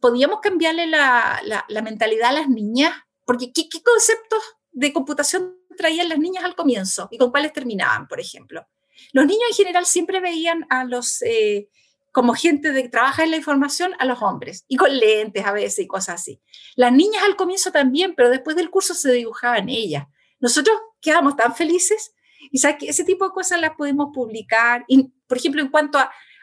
[0.00, 6.08] podíamos cambiarle la, la, mentalidad a las niñas, porque ¿qué, ¿qué, conceptos de computación traían
[6.08, 8.66] las niñas al comienzo y con cuáles terminaban, por ejemplo?
[9.12, 11.68] Los niños en general siempre veían a los, eh,
[12.12, 15.52] como gente de que trabaja en la información, a los hombres, y con lentes a
[15.52, 16.40] veces y cosas así.
[16.76, 20.06] Las niñas al comienzo también, pero después del curso se dibujaban ellas.
[20.38, 22.14] Nosotros quedamos tan felices
[22.50, 24.84] y que ese tipo de cosas las podemos publicar.
[24.88, 25.98] Y, por ejemplo, en cuanto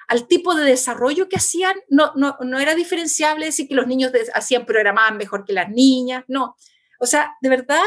[0.08, 4.12] al tipo de desarrollo que hacían, no, no, no era diferenciable decir que los niños
[4.34, 6.56] hacían, programaban mejor que las niñas, no.
[7.00, 7.84] O sea, de verdad,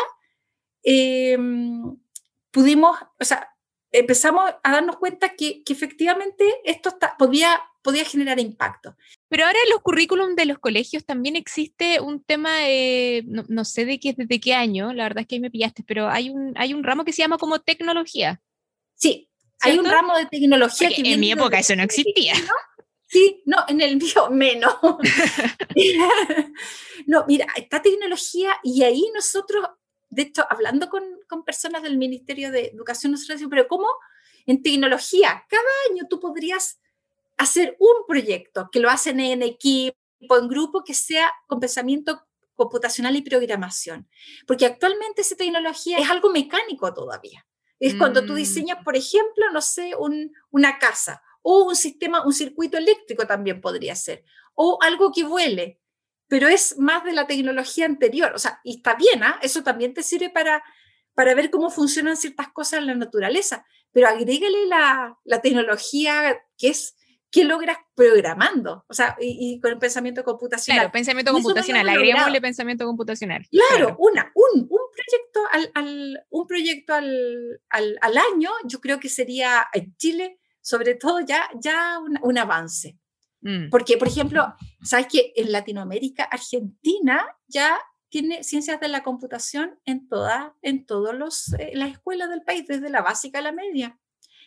[0.83, 1.97] em,
[2.51, 3.49] pudimos, o sea,
[3.91, 8.97] empezamos a darnos cuenta que, que efectivamente esto podía podía generar impacto.
[9.29, 12.59] Pero ahora en los currículums de los colegios también existe un tema,
[13.25, 16.09] no, sé de qué, desde qué año, la verdad es que ahí me pillaste, pero
[16.09, 18.41] hay un, hay un ramo que se llama como tecnología.
[18.95, 19.29] Sí,
[19.61, 21.13] hay un ramo de tecnología que...
[21.13, 22.35] En mi época eso no existía.
[23.07, 24.75] Sí, no, en el mío menos.
[27.07, 29.67] no, mira, está tecnología y ahí nosotros,
[30.09, 33.87] de hecho, hablando con, con personas del Ministerio de Educación, nosotros decimos, pero ¿cómo
[34.47, 35.45] en tecnología?
[35.49, 36.81] Cada año tú podrías
[37.43, 42.23] hacer un proyecto que lo hacen en equipo, en grupo, que sea con pensamiento
[42.55, 44.09] computacional y programación.
[44.47, 47.47] Porque actualmente esa tecnología es algo mecánico todavía.
[47.79, 48.37] Es cuando tú mm.
[48.37, 53.61] diseñas, por ejemplo, no sé, un, una casa o un sistema, un circuito eléctrico también
[53.61, 54.25] podría ser,
[54.55, 55.81] o algo que vuele,
[56.29, 59.39] pero es más de la tecnología anterior, o sea, y está bien, ¿ah?
[59.43, 60.63] eso también te sirve para,
[61.15, 66.69] para ver cómo funcionan ciertas cosas en la naturaleza, pero agrégale la, la tecnología que
[66.69, 66.97] es
[67.33, 70.83] que logras programando, o sea, y, con el pensamiento computacional.
[70.83, 73.45] Claro, pensamiento computacional, agreguémosle pensamiento computacional.
[73.51, 79.01] Claro, una, un, un, proyecto, al, al un proyecto al, al, al, año, yo creo
[79.01, 82.99] que sería en Chile sobre todo ya, ya un, avance.
[83.41, 83.69] Mm.
[83.69, 90.07] Porque, por ejemplo, sabes que en Latinoamérica, Argentina ya tiene ciencias de la computación en
[90.07, 93.99] todas en todos los eh, las escuelas del país, desde la básica a la media.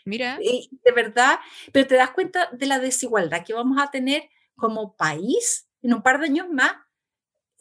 [0.05, 0.37] Mira.
[0.41, 1.39] Y de verdad,
[1.71, 6.03] pero te das cuenta de la desigualdad que vamos a tener como país en un
[6.03, 6.73] par de años más.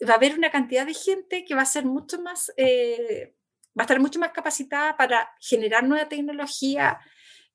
[0.06, 3.34] Va a haber una cantidad de gente que va a ser mucho más, eh,
[3.68, 6.98] va a estar mucho más capacitada para generar nueva tecnología,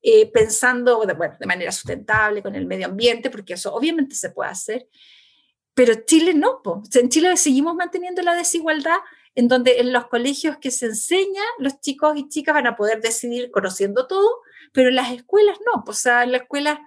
[0.01, 4.31] eh, pensando de, bueno, de manera sustentable con el medio ambiente, porque eso obviamente se
[4.31, 4.87] puede hacer,
[5.73, 6.61] pero Chile no,
[6.93, 8.97] en Chile seguimos manteniendo la desigualdad
[9.35, 13.01] en donde en los colegios que se enseña, los chicos y chicas van a poder
[13.01, 14.41] decidir conociendo todo,
[14.73, 16.79] pero en las escuelas no, pues, o sea, en las escuelas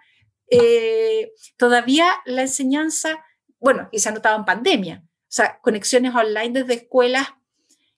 [0.50, 3.24] eh, todavía la enseñanza,
[3.58, 7.28] bueno, y se ha notado en pandemia, o sea, conexiones online desde escuelas,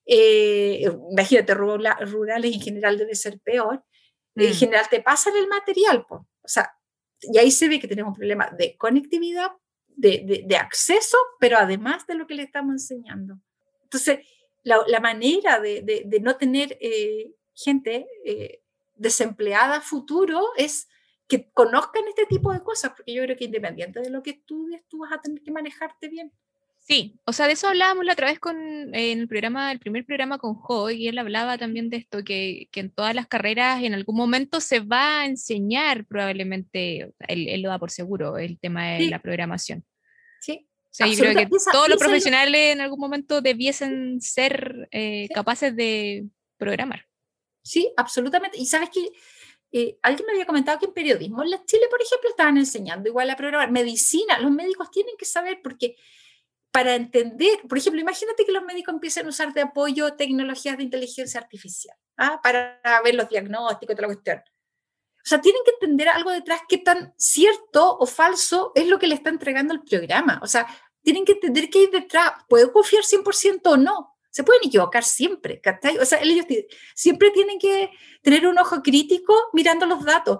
[0.06, 3.84] eh, imagínate, rurales en general debe ser peor,
[4.36, 4.54] en mm.
[4.54, 6.70] general te pasan el material, o sea,
[7.20, 9.50] y ahí se ve que tenemos un problema de conectividad,
[9.96, 13.38] de, de, acceso, pero además de lo que le estamos enseñando.
[13.84, 14.26] Entonces,
[14.64, 18.63] la, la manera de, de, no tener eh, gente eh,
[18.94, 20.88] desempleada futuro es
[21.26, 24.82] que conozcan este tipo de cosas, porque yo creo que independiente de lo que estudies,
[24.88, 26.32] tú vas a tener que manejarte bien.
[26.86, 28.56] Sí, o sea, de eso hablábamos la otra vez con,
[28.94, 32.68] en el programa, el primer programa con Jo, y él hablaba también de esto, que,
[32.70, 37.70] que, en todas las carreras en algún momento se va a enseñar probablemente, él, lo
[37.70, 39.82] da por seguro, el tema de la programación.
[40.42, 40.68] Sí.
[40.68, 45.74] O sea, yo creo que todos los profesionales en algún momento debiesen ser eh, capaces
[45.74, 46.26] de
[46.58, 47.06] programar.
[47.64, 48.58] Sí, absolutamente.
[48.58, 49.10] Y sabes que
[49.72, 53.30] eh, alguien me había comentado que en periodismo en Chile, por ejemplo, estaban enseñando igual
[53.30, 53.72] a programar.
[53.72, 55.96] Medicina, los médicos tienen que saber porque
[56.70, 60.82] para entender, por ejemplo, imagínate que los médicos empiecen a usar de apoyo tecnologías de
[60.82, 62.40] inteligencia artificial ¿ah?
[62.42, 64.38] para ver los diagnósticos y toda la cuestión.
[64.38, 69.06] O sea, tienen que entender algo detrás qué tan cierto o falso es lo que
[69.06, 70.38] le está entregando el programa.
[70.42, 70.66] O sea,
[71.02, 72.32] tienen que entender qué hay detrás.
[72.48, 74.13] ¿Puedo confiar 100% o no?
[74.34, 75.62] Se pueden equivocar siempre,
[76.00, 76.44] O sea, ellos
[76.96, 80.38] siempre tienen que tener un ojo crítico mirando los datos.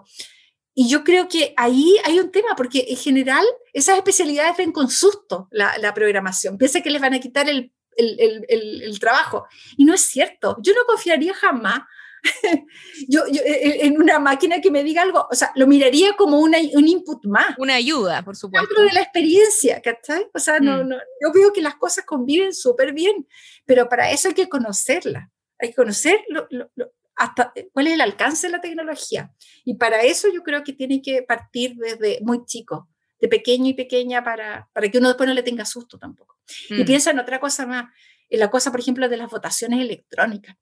[0.75, 4.91] Y yo creo que ahí hay un tema, porque en general esas especialidades ven con
[4.91, 6.59] susto la, programación.
[6.59, 9.47] Piensa que les van a quitar el, el, trabajo.
[9.77, 10.57] Y no es cierto.
[10.61, 11.83] Yo no confiaría jamás
[13.09, 15.27] yo, yo, en una máquina que me diga algo.
[15.31, 17.55] O sea, lo miraría como una, un input más.
[17.59, 18.67] Una ayuda, por supuesto.
[18.67, 20.27] Dentro de la experiencia, ¿cachai?
[20.33, 20.89] O sea, no, mm.
[20.89, 23.27] no, yo veo que las cosas conviven súper bien,
[23.67, 25.31] pero para eso hay que conocerla.
[25.59, 26.71] Hay que conocer lo, lo,
[27.17, 29.33] hasta eh, cuál es el alcance de la tecnología.
[29.65, 32.89] Y para eso yo creo que tiene que partir desde muy chico,
[33.21, 36.39] de pequeño y pequeña, para, para que uno después no le tenga susto tampoco.
[36.71, 36.87] Y mm.
[36.87, 37.93] piensa en otra cosa más,
[38.29, 40.57] en la cosa, por ejemplo, de las votaciones electrónicas.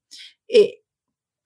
[0.48, 0.82] Eh,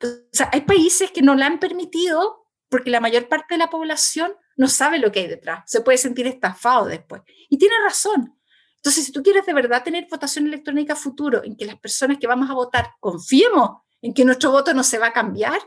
[0.02, 3.70] o sea, hay países que no la han permitido porque la mayor parte de la
[3.70, 7.22] población no sabe lo que hay detrás, se puede sentir estafado después.
[7.48, 8.38] Y tiene razón.
[8.76, 12.26] Entonces, si tú quieres de verdad tener votación electrónica futuro, en que las personas que
[12.26, 15.58] vamos a votar confiemos en que nuestro voto no se va a cambiar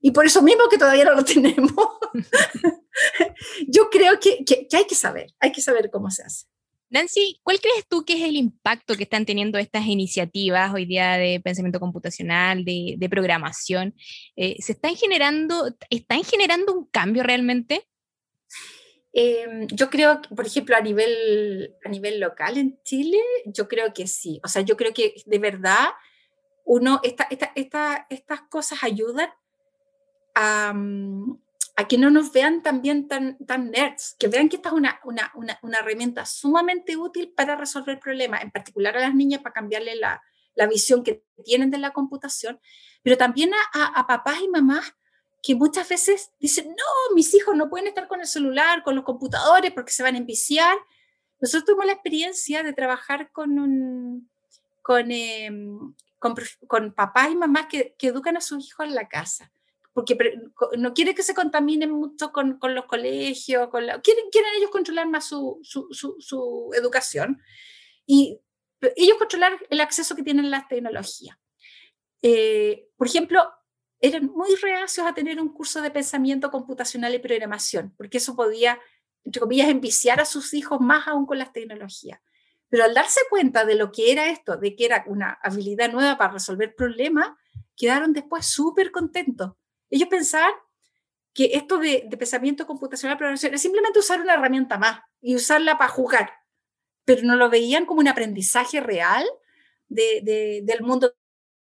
[0.00, 1.72] y por eso mismo que todavía no lo tenemos.
[3.68, 6.46] Yo creo que, que, hay que saber, hay que saber cómo se hace.
[6.90, 11.12] Nancy, ¿cuál crees tú que es el impacto que están teniendo estas iniciativas hoy día
[11.12, 13.94] de pensamiento computacional, de, programación?
[14.34, 17.88] Eh, ¿Se están generando, están generando un cambio realmente?
[19.12, 24.08] Eh, yo creo, por ejemplo, a nivel, a nivel local en Chile, yo creo que
[24.08, 24.40] sí.
[24.44, 25.90] O sea, yo creo que de verdad
[26.64, 29.30] uno, esta, esta, esta, estas cosas ayudan
[30.34, 31.40] a, mm,
[31.80, 33.38] a que no nos vean también tan,
[33.70, 35.32] nerds, que vean que esta es una,
[35.78, 40.22] herramienta sumamente útil para resolver problemas, en particular a las niñas para cambiarle la,
[40.68, 42.60] visión que tienen de la computación,
[43.02, 44.94] pero también a, a, papás y mamás
[45.42, 49.04] que muchas veces dicen, no, mis hijos no pueden estar con el celular, con los
[49.04, 50.76] computadores porque se van a enviciar.
[51.40, 54.30] Nosotros tuvimos la experiencia de trabajar con, un,
[55.08, 55.94] em,
[56.94, 59.50] papás y mamás que, que educan a sus hijos en la casa
[59.92, 60.16] porque
[60.78, 64.70] no quiere que se contaminen mucho con, con los colegios, con la, quieren, quieren ellos
[64.70, 67.42] controlar más su, su, su, educación
[68.06, 68.40] y
[68.96, 71.36] ellos controlar el acceso que tienen a las tecnologías.
[72.22, 73.50] Eh, por ejemplo,
[74.00, 78.78] eran muy reacios a tener un curso de pensamiento computacional y programación, porque eso podía,
[79.24, 82.20] entre comillas, enviciar a sus hijos más aún con las tecnologías.
[82.68, 86.16] Pero al darse cuenta de lo que era esto, de que era una habilidad nueva
[86.16, 87.30] para resolver problemas,
[87.76, 89.52] quedaron después súper contentos
[89.90, 90.52] ellos pensaban
[91.34, 95.90] que esto de, pensamiento computacional programación es simplemente usar una herramienta más y usarla para
[95.90, 96.32] jugar,
[97.04, 99.24] pero no lo veían como un aprendizaje real
[99.88, 101.14] de, del mundo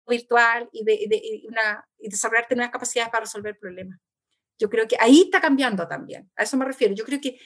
[0.07, 3.99] virtual y de, una, y desarrollarte nuevas capacidades para resolver problemas.
[4.59, 6.95] Yo creo que ahí está cambiando también, a eso me refiero.
[6.95, 7.39] Yo creo que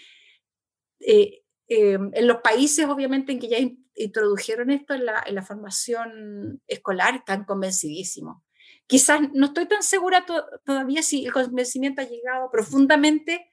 [1.01, 3.59] eh, eh, en los países, obviamente, en que ya
[3.95, 8.45] introdujeron esto en la, en la formación escolar, están convencidísimos
[8.87, 10.24] quizás no estoy tan segura
[10.64, 13.51] todavía si el convencimiento ha llegado profundamente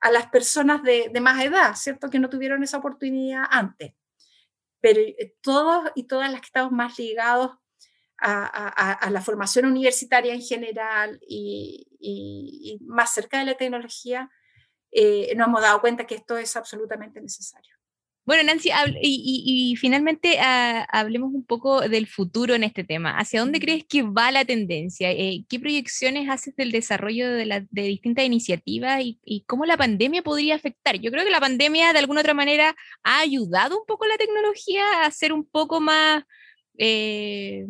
[0.00, 2.08] a las personas de, más edad, ¿cierto?
[2.08, 3.94] Que no tuvieron esa oportunidad antes.
[4.80, 7.52] Pero eh, todos y todas las que estamos más ligados
[8.20, 14.30] a, la formación universitaria en general y, más cerca de la tecnología,
[14.90, 17.77] eh, nos hemos dado cuenta que esto es absolutamente necesario.
[18.28, 18.68] Bueno, Nancy,
[19.00, 23.16] y, finalmente ah, hablemos un poco del futuro en este tema.
[23.16, 25.10] ¿Hacia dónde crees que va la tendencia?
[25.10, 31.00] Eh, ¿Qué proyecciones haces del desarrollo de, distintas iniciativas y, cómo la pandemia podría afectar?
[31.00, 34.18] Yo creo que la pandemia de alguna otra manera ha ayudado un poco a la
[34.18, 36.22] tecnología a ser un poco más...
[36.76, 37.66] Eh,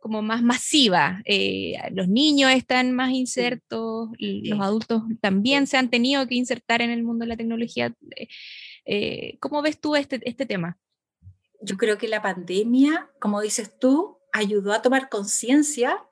[0.00, 1.22] como más masiva.
[1.24, 6.90] Eh, los niños están más insertos, los adultos también se han tenido que insertar en
[6.90, 7.94] el mundo de la tecnología.
[8.90, 10.78] Eh, ¿Cómo ves tú este, este tema?
[11.60, 16.02] Yo creo que la pandemia, como dices tú, ayudó a tomar conciencia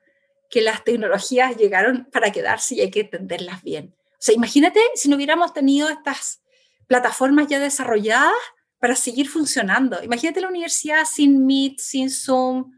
[0.51, 3.95] que las tecnologías llegaron para quedarse y hay que entenderlas bien.
[4.13, 6.43] O sea, imagínate si no hubiéramos tenido estas
[6.87, 8.35] plataformas ya desarrolladas
[8.79, 10.03] para seguir funcionando.
[10.03, 12.73] Imagínate la universidad sin Meet, sin Zoom.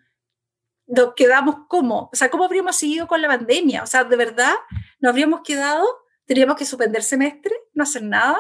[0.87, 3.83] Nos quedamos como, o sea, ¿cómo habríamos seguido con la pandemia?
[3.83, 4.55] O sea, de verdad,
[5.01, 5.85] nos habríamos quedado,
[6.25, 8.39] teníamos que suspender semestre, no hacer nada,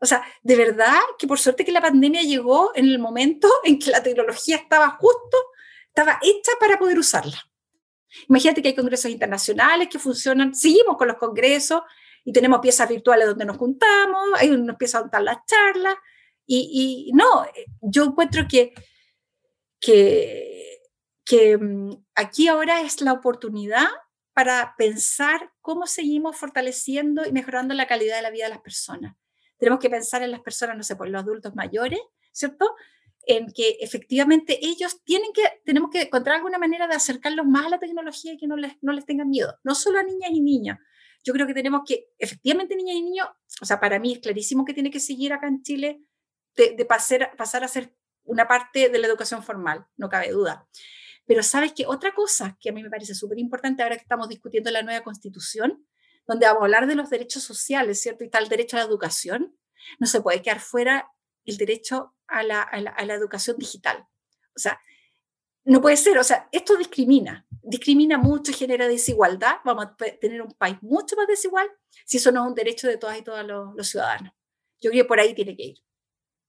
[0.00, 3.78] o sea, de verdad que por suerte que la pandemia llegó en el momento en
[3.78, 5.36] que la tecnología estaba justo,
[5.88, 7.42] estaba hecha para poder usarla.
[8.28, 11.82] Imagínate que hay congresos internacionales que funcionan, seguimos con los congresos
[12.24, 15.96] y tenemos piezas virtuales donde nos juntamos, hay unas piezas donde están las charlas,
[16.50, 17.46] y, no,
[17.82, 18.72] yo encuentro que,
[19.78, 20.80] que,
[21.22, 23.86] que mm, aquí ahora es la oportunidad
[24.32, 29.14] para pensar cómo seguimos fortaleciendo y mejorando la calidad de la vida de las personas
[29.58, 32.00] tenemos que pensar en las personas, no sé, por los adultos mayores,
[32.32, 32.74] ¿cierto?
[33.26, 37.70] En que efectivamente ellos tienen que, tenemos que encontrar alguna manera de acercarlos más a
[37.70, 40.40] la tecnología y que no les, no les tengan miedo, no solo a niñas y
[40.40, 40.78] niños.
[41.24, 43.28] Yo creo que tenemos que, efectivamente, niñas y niños,
[43.60, 46.00] o sea, para mí es clarísimo que tiene que seguir acá en Chile
[46.56, 47.92] de, de pasar, pasar a ser
[48.24, 50.68] una parte de la educación formal, no cabe duda.
[51.26, 54.28] Pero sabes que otra cosa que a mí me parece súper importante ahora que estamos
[54.28, 55.84] discutiendo la nueva constitución
[56.28, 58.22] donde vamos a hablar de los derechos sociales, ¿cierto?
[58.22, 59.58] Y está el derecho a la educación,
[59.98, 61.10] no se puede quedar fuera
[61.46, 64.06] el derecho a la, a la, educación digital.
[64.54, 64.78] O sea,
[65.64, 70.52] no puede ser, o sea, esto discrimina, discrimina mucho, genera desigualdad, vamos a tener un
[70.52, 71.66] país mucho más desigual
[72.04, 74.32] si eso no es un derecho de todas y todos los, los ciudadanos.
[74.80, 75.78] Yo creo que por ahí tiene que ir.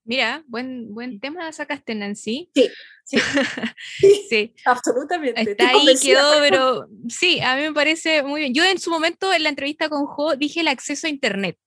[0.10, 2.49] Mira, buen, buen tema sacaste, Nancy.
[2.55, 2.68] Sí,
[3.99, 5.51] sí, sí, absolutamente.
[5.51, 8.55] Está ahí, quedó, pero sí, a mí me parece muy bien.
[8.55, 11.60] Yo en su momento, en la entrevista con Jo, dije el acceso a Internet,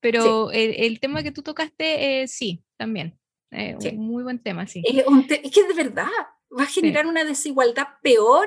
[0.00, 3.18] pero el, tema que tú tocaste, eh, sí, también.
[3.50, 4.82] Eh, un muy buen tema, sí.
[4.84, 6.10] Es, que de verdad
[6.52, 8.46] va a generar una desigualdad peor.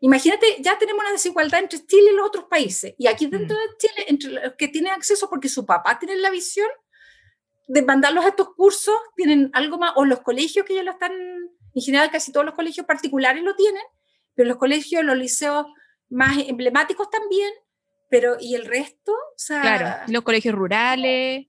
[0.00, 2.94] Imagínate, ya tenemos una desigualdad entre Chile y los otros países.
[2.96, 3.60] Y aquí dentro mm.
[3.60, 6.70] de Chile, entre los que tienen acceso porque su papá tiene la visión,
[7.72, 11.12] de mandarlos a estos cursos tienen algo más, o los colegios que ya lo están,
[11.12, 13.82] en general casi todos los colegios particulares lo tienen,
[14.34, 15.66] pero los colegios, los liceos
[16.08, 17.52] más emblemáticos también,
[18.08, 19.12] pero ¿y el resto?
[19.12, 21.46] O sea, claro, los colegios rurales.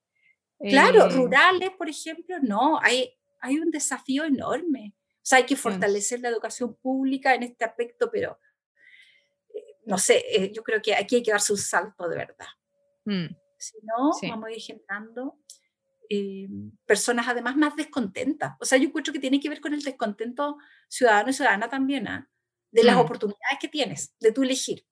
[0.60, 4.94] Claro, eh, rurales, por ejemplo, no, hay, hay un desafío enorme.
[5.16, 8.38] O sea, hay que fortalecer la educación pública en este aspecto, pero
[9.56, 12.48] eh, no sé, eh, yo creo que aquí hay que darse un salto de verdad.
[13.06, 13.36] Mm.
[13.58, 15.40] Si no, vamos a ir generando
[16.14, 16.50] eh,
[16.86, 18.58] personas además más descontentas.
[18.60, 20.58] O sea, yo encuentro que tiene que ver con el descontento
[20.90, 22.30] ciudadano y ciudadana también, ¿ah?
[22.70, 23.00] de las mm.
[23.00, 24.86] oportunidades que tienes, de tú elegir.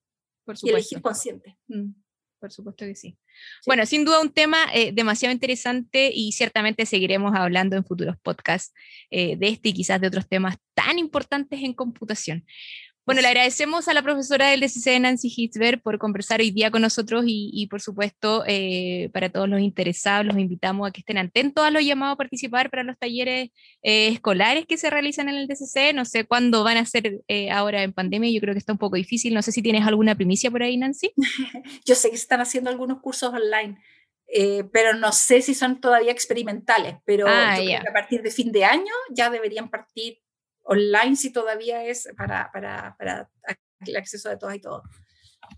[0.45, 0.77] Por supuesto.
[0.77, 1.57] Y elegir consciente.
[1.67, 1.89] Mm.
[2.39, 3.17] Por supuesto que sí.
[3.65, 8.73] Bueno, sin duda un tema eh, demasiado interesante y ciertamente seguiremos hablando en futuros podcasts
[9.11, 12.45] eh, de este y quizás de otros temas tan importantes en computación.
[13.09, 16.83] Bueno, le agradecemos a la profesora del DCC, Nancy Hitzberg, por conversar hoy día con
[16.83, 21.65] nosotros y, por supuesto, eh, para todos los interesados, los invitamos a que estén atentos
[21.65, 23.49] a los llamados a participar para los talleres
[23.81, 25.95] eh, escolares que se realizan en el DCC.
[25.95, 28.77] No sé cuándo van a ser eh, ahora en pandemia, yo creo que está un
[28.77, 29.33] poco difícil.
[29.33, 31.11] No sé si tienes alguna primicia por ahí, Nancy.
[31.85, 33.75] yo sé que se están haciendo algunos cursos online.
[34.71, 38.93] pero no sé si son todavía experimentales, pero ah, a partir de fin de año
[39.09, 40.19] ya deberían partir
[40.69, 43.29] online si todavía es para, para, para
[43.85, 44.83] el acceso de todas y todos.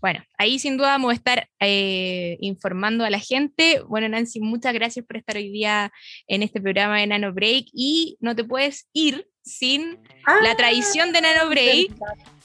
[0.02, 3.80] Bueno, ahí sin duda vamos a estar eh, informando a la gente.
[3.88, 5.92] Bueno, Nancy, muchas gracias por estar hoy día
[6.26, 9.98] en este programa de Nano Break y no te puedes ir sin
[10.42, 11.92] la tradición de Nano Break,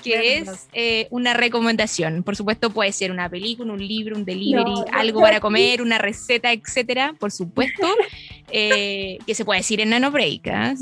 [0.03, 2.23] que es eh, una recomendación.
[2.23, 6.51] Por supuesto, puede ser una película, un libro, un delivery, algo para comer, una receta,
[6.51, 7.15] etcétera.
[7.19, 7.87] Por supuesto,
[8.51, 10.47] eh, que se puede decir en Nano Break.
[10.47, 10.75] ¿ah?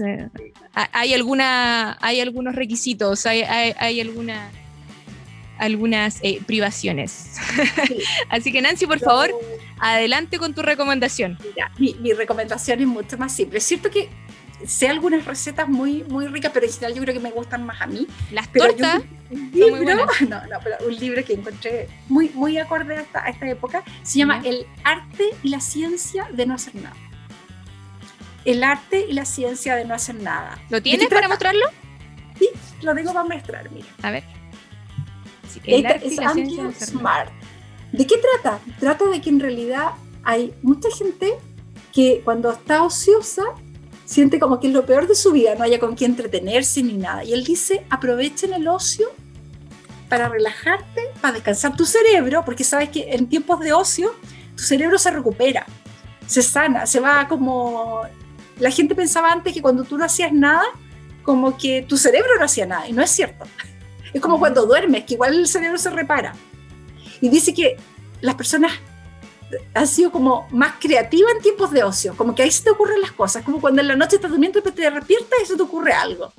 [0.73, 4.51] hay, alguna, hay algunos requisitos, hay, hay, alguna,
[5.58, 7.38] algunas eh, privaciones.
[8.30, 9.30] Así que, Nancy, por favor,
[9.80, 11.38] adelante con tu recomendación.
[11.78, 13.60] mi, mi recomendación es mucho más simple.
[13.60, 14.10] Es cierto que
[14.66, 17.82] sé algunas recetas muy, muy ricas, pero en general yo creo que me gustan más
[17.82, 18.08] a mí.
[18.32, 19.03] Las tortas.
[19.30, 23.30] un, libro, no, no, pero un libro que encontré muy, muy acorde a esta, a
[23.30, 26.95] esta época se llama El arte y la ciencia de no hacer nada.
[28.43, 30.60] El arte y la ciencia de no hacer nada.
[30.70, 31.66] ¿Lo tienes para mostrarlo?
[32.38, 32.49] Sí,
[32.82, 33.88] lo tengo para mostrar, mira.
[34.03, 34.24] A ver.
[35.64, 37.32] Es Smart.
[37.91, 38.60] ¿De qué trata?
[38.80, 39.91] Trata de que en realidad
[40.24, 41.34] hay mucha gente
[41.93, 43.43] que cuando está ociosa
[44.06, 46.93] siente como que es lo peor de su vida, no haya con quién entretenerse ni
[46.93, 47.24] nada.
[47.24, 49.08] Y él dice, aprovechen el ocio
[50.10, 54.14] para relajarte, para descansar tu cerebro, porque sabes que en tiempos de ocio
[54.56, 55.66] tu cerebro se recupera,
[56.28, 58.01] se sana, se va como...
[58.60, 60.64] La gente pensaba antes que cuando tú no hacías nada,
[61.24, 63.45] como que tu cerebro no hacía nada, y no es cierto.
[64.16, 66.34] Es como cuando duermes, que igual el cerebro se repara.
[67.20, 67.76] Y dice que
[68.22, 68.72] las personas
[69.74, 73.01] ha sido como más creativa en tiempos de ocio, como que ahí se te ocurren
[73.01, 75.61] las cosas, como cuando en la noche estás durmiendo y te despiertas y se te
[75.61, 76.32] ocurre algo.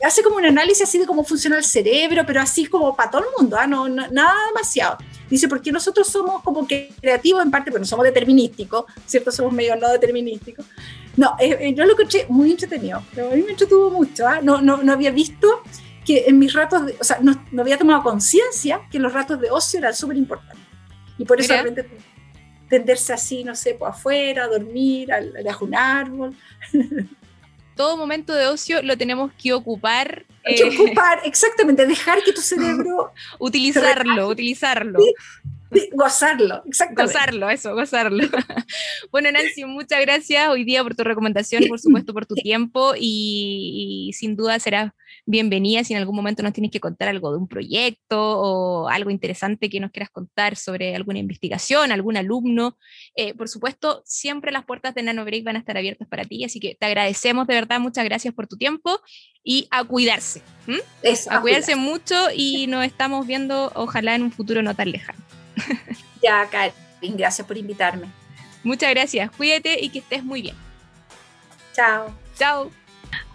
[0.00, 3.22] Hace como un análisis así de cómo funciona el cerebro, pero así como para todo
[3.22, 3.66] el mundo, ¿ah?
[3.66, 4.98] no, nada demasiado.
[5.28, 9.32] Dice, porque nosotros somos como que creativos en parte, pero no somos determinísticos, ¿cierto?
[9.32, 10.64] Somos medio no determinísticos.
[11.16, 14.38] No, eh, eh, yo lo escuché muy entretenido, a mí me entretuvo mucho, ¿ah?
[14.40, 15.62] no, no, no había visto
[16.04, 19.50] que en mis ratos, o sea, no, no había tomado conciencia que los ratos de
[19.50, 20.64] ocio eran súper importantes.
[21.18, 21.98] Y por eso de repente
[22.68, 25.08] tenderse así, no sé, por pues, afuera, dormir,
[25.44, 26.36] bajo un árbol.
[27.76, 30.24] Todo momento de ocio lo tenemos que ocupar.
[30.44, 33.12] Hay que eh, ocupar, exactamente, dejar que tu cerebro...
[33.38, 34.98] utilizarlo, utilizarlo.
[35.92, 37.12] gozarlo, exactamente.
[37.12, 38.24] Gozarlo, eso, gozarlo.
[39.10, 44.08] bueno, Nancy, muchas gracias hoy día por tu recomendación, por supuesto, por tu tiempo y,
[44.08, 44.94] y sin duda será
[45.26, 49.10] bienvenida si en algún momento nos tienes que contar algo de un proyecto o algo
[49.10, 52.76] interesante que nos quieras contar sobre alguna investigación, algún alumno.
[53.16, 56.60] Eh, por supuesto, siempre las puertas de NanoBreak van a estar abiertas para ti, así
[56.60, 59.00] que te agradecemos de verdad, muchas gracias por tu tiempo
[59.42, 60.42] y a cuidarse.
[61.30, 65.18] a, cuidarse mucho y nos estamos viendo ojalá en un futuro no tan lejano.
[66.22, 68.08] ya, Karin, gracias por invitarme.
[68.62, 70.56] Muchas gracias, cuídate y que estés muy bien.
[71.74, 72.14] Chao.
[72.38, 72.83] Chao.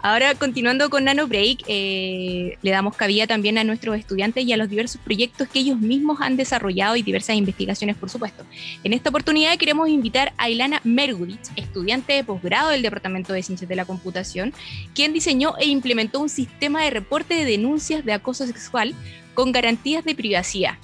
[0.02, 4.56] Ahora, continuando con Nano Break, eh, le damos cabida también a nuestros estudiantes y a
[4.56, 8.44] los diversos proyectos que ellos mismos han desarrollado y diversas investigaciones, por supuesto.
[8.82, 13.68] En esta oportunidad queremos invitar a Ilana Mergudich, estudiante de posgrado del Departamento de Ciencias
[13.68, 14.54] de la Computación,
[14.94, 18.94] quien diseñó e implementó un sistema de reporte de denuncias de acoso sexual
[19.34, 20.74] con garantías de privacidad.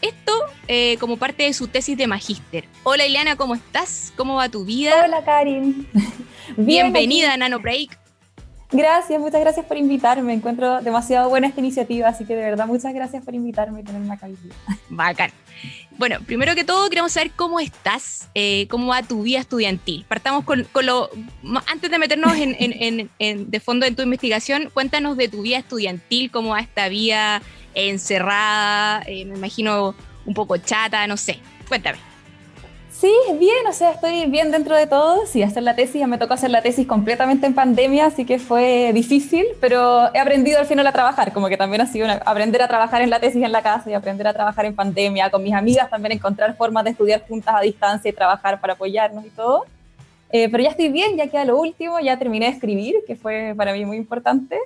[0.00, 0.32] Esto
[0.68, 2.64] eh, como parte de su tesis de magíster.
[2.84, 4.12] Hola Ileana, ¿cómo estás?
[4.16, 4.92] ¿Cómo va tu vida?
[5.04, 5.88] Hola Karin.
[6.56, 8.07] Bienvenida a Nano Break.
[8.70, 10.34] Gracias, muchas gracias por invitarme.
[10.34, 14.12] Encuentro demasiado buena esta iniciativa, así que de verdad muchas gracias por invitarme y tenerme
[14.12, 14.36] acá hoy
[14.90, 15.30] Bacán.
[15.96, 20.04] Bueno, primero que todo queremos saber cómo estás, eh, cómo va tu vida estudiantil.
[20.06, 21.10] Partamos con, lo,
[21.66, 26.50] antes de meternos en, de fondo en tu investigación, cuéntanos de tu vida estudiantil, cómo
[26.50, 27.42] va esta vida
[27.74, 29.94] encerrada, eh, me imagino
[30.26, 31.40] un poco chata, no sé.
[31.68, 32.07] Cuéntame.
[33.00, 35.24] Sí, bien, o sea, estoy bien dentro de todo.
[35.24, 38.40] Sí, hacer la tesis, ya me tocó hacer la tesis completamente en pandemia, así que
[38.40, 42.60] fue difícil, pero he aprendido al final a trabajar, como que también ha sido aprender
[42.60, 45.44] a trabajar en la tesis en la casa y aprender a trabajar en pandemia, con
[45.44, 49.30] mis amigas también encontrar formas de estudiar juntas a distancia y trabajar para apoyarnos y
[49.30, 49.64] todo.
[50.32, 53.54] Eh, pero ya estoy bien, ya queda lo último, ya terminé de escribir, que fue
[53.56, 54.58] para mí muy importante.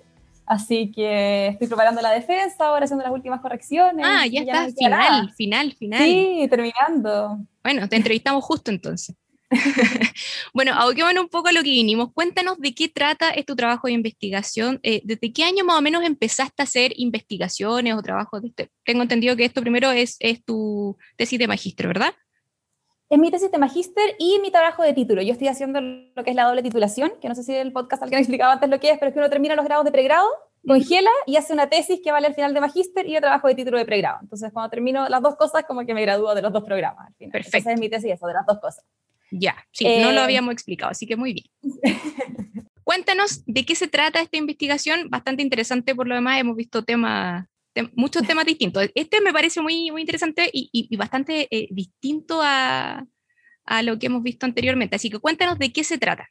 [0.46, 4.06] Así que estoy preparando la defensa, ahora haciendo las últimas correcciones.
[4.08, 6.02] Ah, ya, está, final, final, final.
[6.02, 7.38] Sí, terminando.
[7.62, 9.16] Bueno, te entrevistamos justo entonces.
[10.54, 12.12] bueno, aboquémonos un poco a lo que vinimos.
[12.12, 14.80] Cuéntanos de qué trata este trabajo de investigación.
[14.82, 18.70] Eh, ¿Desde qué año más o menos empezaste a hacer investigaciones o trabajos de este?
[18.84, 22.14] Tengo entendido que esto primero es, es tu tesis de magíster, ¿verdad?
[23.10, 25.20] Es mi tesis de magíster y mi trabajo de título.
[25.20, 28.02] Yo estoy haciendo lo que es la doble titulación, que no sé si el podcast
[28.02, 30.26] alguien explicaba antes lo que es, pero es que uno termina los grados de pregrado,
[30.66, 33.54] congela y hace una tesis que vale al final de magíster y el trabajo de
[33.54, 34.18] título de pregrado.
[34.22, 37.14] Entonces, cuando termino las dos cosas, como que me gradúo de los dos programas al
[37.14, 37.32] final.
[37.32, 37.58] Perfecto.
[37.58, 38.84] Esa es mi tesis, eso, de las dos cosas.
[39.30, 41.46] Ya, sí, no lo eh, habíamos explicado, así que muy bien.
[42.84, 47.46] Cuéntanos de qué se trata esta investigación, bastante interesante por lo demás, hemos visto temas
[47.94, 48.86] muchos temas distintos.
[48.94, 53.06] Este me parece muy, muy interesante y, bastante eh, distinto a,
[53.64, 54.96] a, lo que hemos visto anteriormente.
[54.96, 56.28] Así que cuéntanos de qué se trata.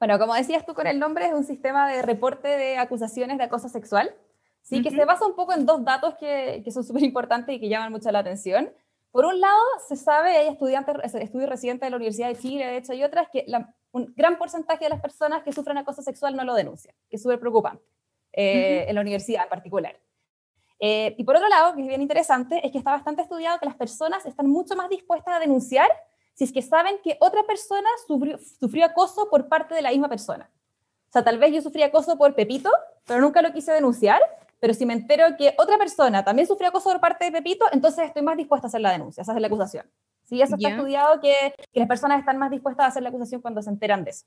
[0.00, 3.44] Bueno, como decías tú con el nombre, es un sistema de reporte de acusaciones de
[3.44, 4.14] acoso sexual,
[4.62, 4.82] ¿sí?
[4.82, 7.68] que se basa un poco en dos datos que, que son súper importantes y que
[7.68, 8.72] llaman mucho la atención.
[9.12, 12.76] Por un lado, se sabe, hay estudiantes, estudios residentes de la Universidad de Chile, de
[12.78, 13.44] hecho, y otras, que
[13.92, 17.22] un gran porcentaje de las personas que sufren acoso sexual no lo denuncian, que es
[17.22, 17.84] súper preocupante,
[18.32, 20.00] eh, en la universidad en particular.
[20.78, 23.66] Eh, y por otro lado, que es bien interesante, es que está bastante estudiado que
[23.66, 25.90] las personas están mucho más dispuestas a denunciar
[26.40, 30.08] si es que saben que otra persona sufrió, sufrió acoso por parte de la misma
[30.08, 30.48] persona.
[31.10, 32.70] O sea, tal vez yo sufrí acoso por Pepito,
[33.04, 34.22] pero nunca lo quise denunciar,
[34.58, 38.06] pero si me entero que otra persona también sufrió acoso por parte de Pepito, entonces
[38.06, 39.84] estoy más dispuesta a hacer la denuncia, a hacer la acusación.
[40.24, 43.42] Sí, eso está estudiado, que, que, las personas están más dispuestas a hacer la acusación
[43.42, 44.24] cuando se enteran de eso.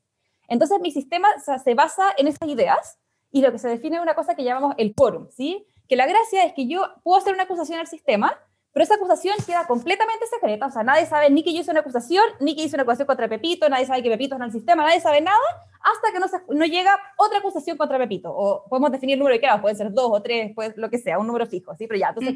[0.47, 2.99] Entonces, mi sistema se basa en esas ideas
[3.31, 5.65] y lo que se define es una cosa que llamamos el quórum, ¿sí?
[5.87, 8.37] que la gracia es que yo puedo hacer una acusación al sistema,
[8.73, 11.81] pero esa acusación queda completamente secreta, o sea, nadie sabe ni que yo hice una
[11.81, 14.51] acusación, ni que hice una acusación contra Pepito, nadie sabe que Pepito está en el
[14.51, 15.37] sistema, nadie sabe nada,
[15.79, 16.25] hasta que no,
[16.59, 19.91] no llega otra acusación contra Pepito, o podemos definir el número de queda, puede ser
[19.91, 21.87] dos o tres, pues lo que sea, un número fijo, ¿sí?
[21.87, 22.35] Pero ya, entonces,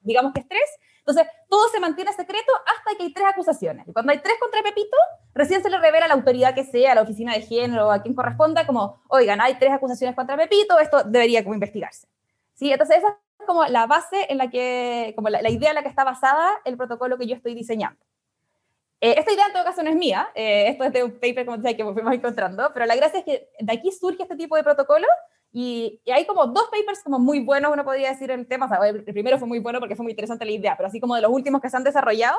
[0.00, 0.68] digamos que es tres,
[0.98, 4.62] entonces todo se mantiene secreto hasta que hay tres acusaciones, y cuando hay tres contra
[4.62, 4.96] Pepito,
[5.32, 8.02] recién se le revela a la autoridad que sea, a la oficina de género, a
[8.02, 12.08] quien corresponda, como, oigan, hay tres acusaciones contra Pepito, esto debería como investigarse.
[12.54, 12.72] ¿Sí?
[12.72, 13.14] Entonces, esa es
[13.46, 16.76] como la base en la que, como la, idea en la que está basada el
[16.76, 17.98] protocolo que yo estoy diseñando.
[19.00, 21.44] Eh, esta idea en todo caso no es mía, eh, esto es de un paper
[21.46, 24.56] como decía, que fuimos encontrando, pero la gracia es que de aquí surge este tipo
[24.56, 25.06] de protocolo
[25.52, 28.78] y, hay como dos papers como muy buenos, uno podría decir el tema, o sea,
[28.88, 31.22] el primero fue muy bueno porque fue muy interesante la idea, pero así como de
[31.22, 32.38] los últimos que se han desarrollado,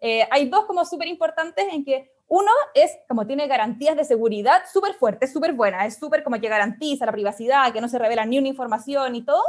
[0.00, 4.62] eh, hay dos como súper importantes en que uno es como tiene garantías de seguridad
[4.72, 8.24] súper fuertes, súper buenas, es súper como que garantiza la privacidad, que no se revela
[8.24, 9.42] ni una información y todo,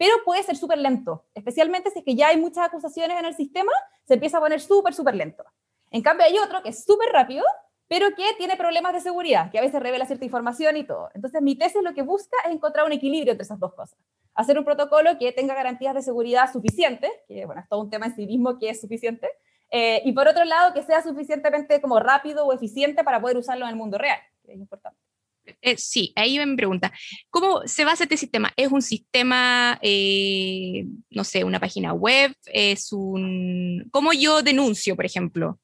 [0.00, 3.34] pero puede ser súper lento, especialmente si es que ya hay muchas acusaciones en el
[3.34, 3.70] sistema,
[4.06, 5.44] se empieza a poner súper, súper lento.
[5.90, 7.44] En cambio hay otro que es súper rápido,
[7.86, 11.10] pero que tiene problemas de seguridad, que a veces revela cierta información y todo.
[11.12, 13.98] Entonces mi tesis lo que busca es encontrar un equilibrio entre esas dos cosas.
[14.34, 18.06] Hacer un protocolo que tenga garantías de seguridad suficientes, que bueno, es todo un tema
[18.06, 19.28] en sí mismo que es suficiente,
[19.70, 23.66] eh, y por otro lado, que sea suficientemente como rápido o eficiente para poder usarlo
[23.66, 25.09] en el mundo real, que es importante.
[25.62, 26.92] Eh, sí, ahí me pregunta,
[27.28, 28.52] ¿cómo se basa este sistema?
[28.56, 32.32] ¿Es un sistema, eh, no sé, una página web?
[32.46, 33.88] ¿Es un...
[33.90, 35.58] ¿Cómo yo denuncio, por ejemplo?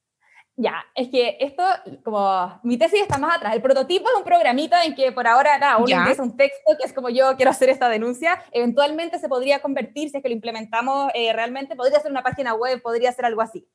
[0.59, 1.63] Ya, es que esto,
[2.03, 3.55] como mi tesis está más atrás.
[3.55, 6.87] El prototipo es un programita en que por ahora, nada, uno ingresa un texto que
[6.87, 8.43] es como yo quiero hacer esta denuncia.
[8.53, 12.81] Eventualmente se podría convertir, si es que lo implementamos realmente, podría ser una página web,
[12.81, 13.69] podría ser algo así.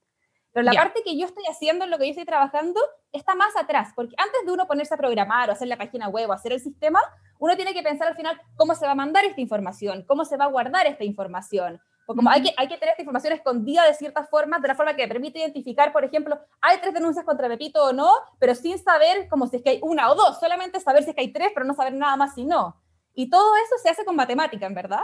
[0.54, 2.80] Pero la parte que yo estoy haciendo, en lo que yo estoy trabajando,
[3.12, 6.30] está más atrás, porque antes de uno ponerse a programar o hacer la página web
[6.30, 7.00] o hacer el sistema,
[7.40, 10.36] uno tiene que pensar al final cómo se va a mandar esta información, cómo se
[10.38, 11.82] va a guardar esta información.
[12.06, 14.76] O como hay, que, hay que tener esta información escondida de ciertas formas, de la
[14.76, 18.78] forma que permite identificar, por ejemplo, hay tres denuncias contra Pepito o no, pero sin
[18.78, 21.32] saber como si es que hay una o dos, solamente saber si es que hay
[21.32, 22.76] tres, pero no saber nada más si no.
[23.14, 25.02] Y todo eso se hace con matemática, en verdad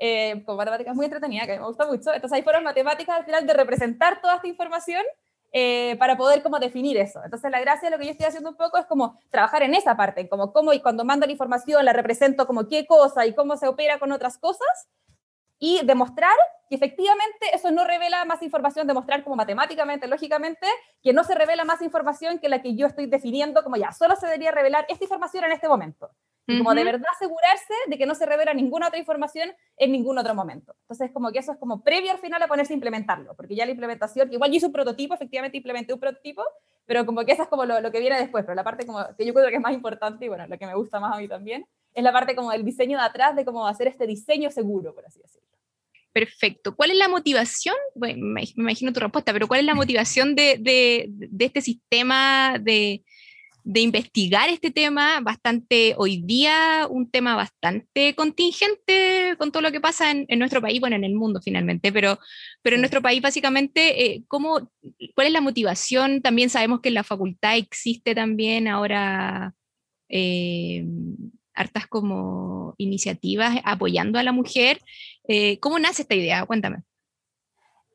[0.00, 2.14] eh, con matemáticas muy entretenida, que me gusta mucho.
[2.14, 5.02] Entonces ahí fueron matemáticas al final de representar toda esta información
[5.52, 7.20] eh, para poder como definir eso.
[7.22, 9.74] Entonces la gracia de lo que yo estoy haciendo un poco es como trabajar en
[9.74, 13.34] esa parte, como cómo y cuando mando la información la represento como qué cosa y
[13.34, 14.88] cómo se opera con otras cosas
[15.58, 16.34] y demostrar
[16.70, 20.66] que efectivamente eso no revela más información, demostrar como matemáticamente, lógicamente,
[21.02, 24.16] que no se revela más información que la que yo estoy definiendo como ya, solo
[24.16, 26.10] se debería revelar esta información en este momento.
[26.46, 30.18] Y como de verdad asegurarse de que no se revela ninguna otra información en ningún
[30.18, 30.74] otro momento.
[30.82, 33.64] Entonces, como que eso es como previo al final a ponerse a implementarlo, porque ya
[33.64, 36.42] la implementación, que igual yo hice un prototipo, efectivamente implementé un prototipo,
[36.86, 38.98] pero como que eso es como lo, lo, que viene después, pero la parte como
[39.16, 41.20] que yo creo que es más importante y bueno, lo que me gusta más a
[41.20, 44.50] mí también, es la parte como del diseño de atrás, de cómo hacer este diseño
[44.50, 45.48] seguro, por así decirlo.
[46.12, 46.74] Perfecto.
[46.74, 47.76] ¿Cuál es la motivación?
[47.94, 52.56] Bueno, me imagino tu respuesta, pero ¿cuál es la motivación de, de, de este sistema
[52.60, 53.04] de,
[53.64, 59.80] de investigar este tema bastante hoy día, un tema bastante contingente con todo lo que
[59.80, 62.18] pasa en, nuestro país, bueno, en el mundo finalmente, pero,
[62.62, 64.70] pero en nuestro país básicamente, eh, ¿cómo,
[65.14, 66.22] ¿cuál es la motivación?
[66.22, 69.54] También sabemos que en la facultad existe también ahora
[70.08, 70.84] eh,
[71.54, 74.80] hartas como iniciativas apoyando a la mujer.
[75.28, 76.44] Eh, ¿Cómo nace esta idea?
[76.46, 76.78] Cuéntame.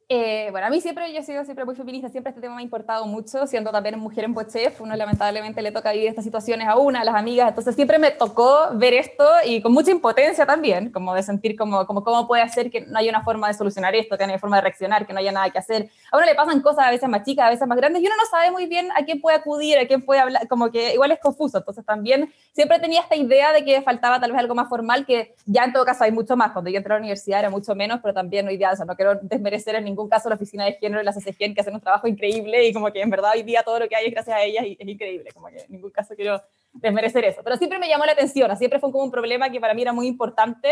[0.07, 2.61] Eh, bueno, a mí siempre, yo he sido siempre muy feminista, siempre este tema me
[2.61, 6.67] ha importado mucho, siendo también mujer en Pochef, uno lamentablemente le toca vivir estas situaciones
[6.67, 10.45] a una, a las amigas, entonces siempre me tocó ver esto y con mucha impotencia
[10.45, 13.55] también, como de sentir como, como cómo puede ser que no haya una forma de
[13.55, 15.89] solucionar esto, que no haya forma de reaccionar, que no haya nada que hacer.
[16.11, 18.15] A uno le pasan cosas a veces más chicas, a veces más grandes y uno
[18.15, 21.09] no sabe muy bien a quién puede acudir, a quién puede hablar, como que igual
[21.13, 24.69] es confuso, entonces también siempre tenía esta idea de que faltaba tal vez algo más
[24.69, 27.39] formal, que ya en todo caso hay mucho más, cuando yo entré a la universidad
[27.39, 30.29] era mucho menos, pero también hoy día, o sea, no quiero desmerecer en ningún caso
[30.29, 33.01] la oficina de género y la CCGEN que hacen un trabajo increíble y como que
[33.01, 35.31] en verdad hoy día todo lo que hay es gracias a ellas y es increíble,
[35.33, 36.41] como que en ningún caso quiero
[36.73, 37.41] desmerecer eso.
[37.43, 39.93] Pero siempre me llamó la atención, siempre fue como un problema que para mí era
[39.93, 40.69] muy importante,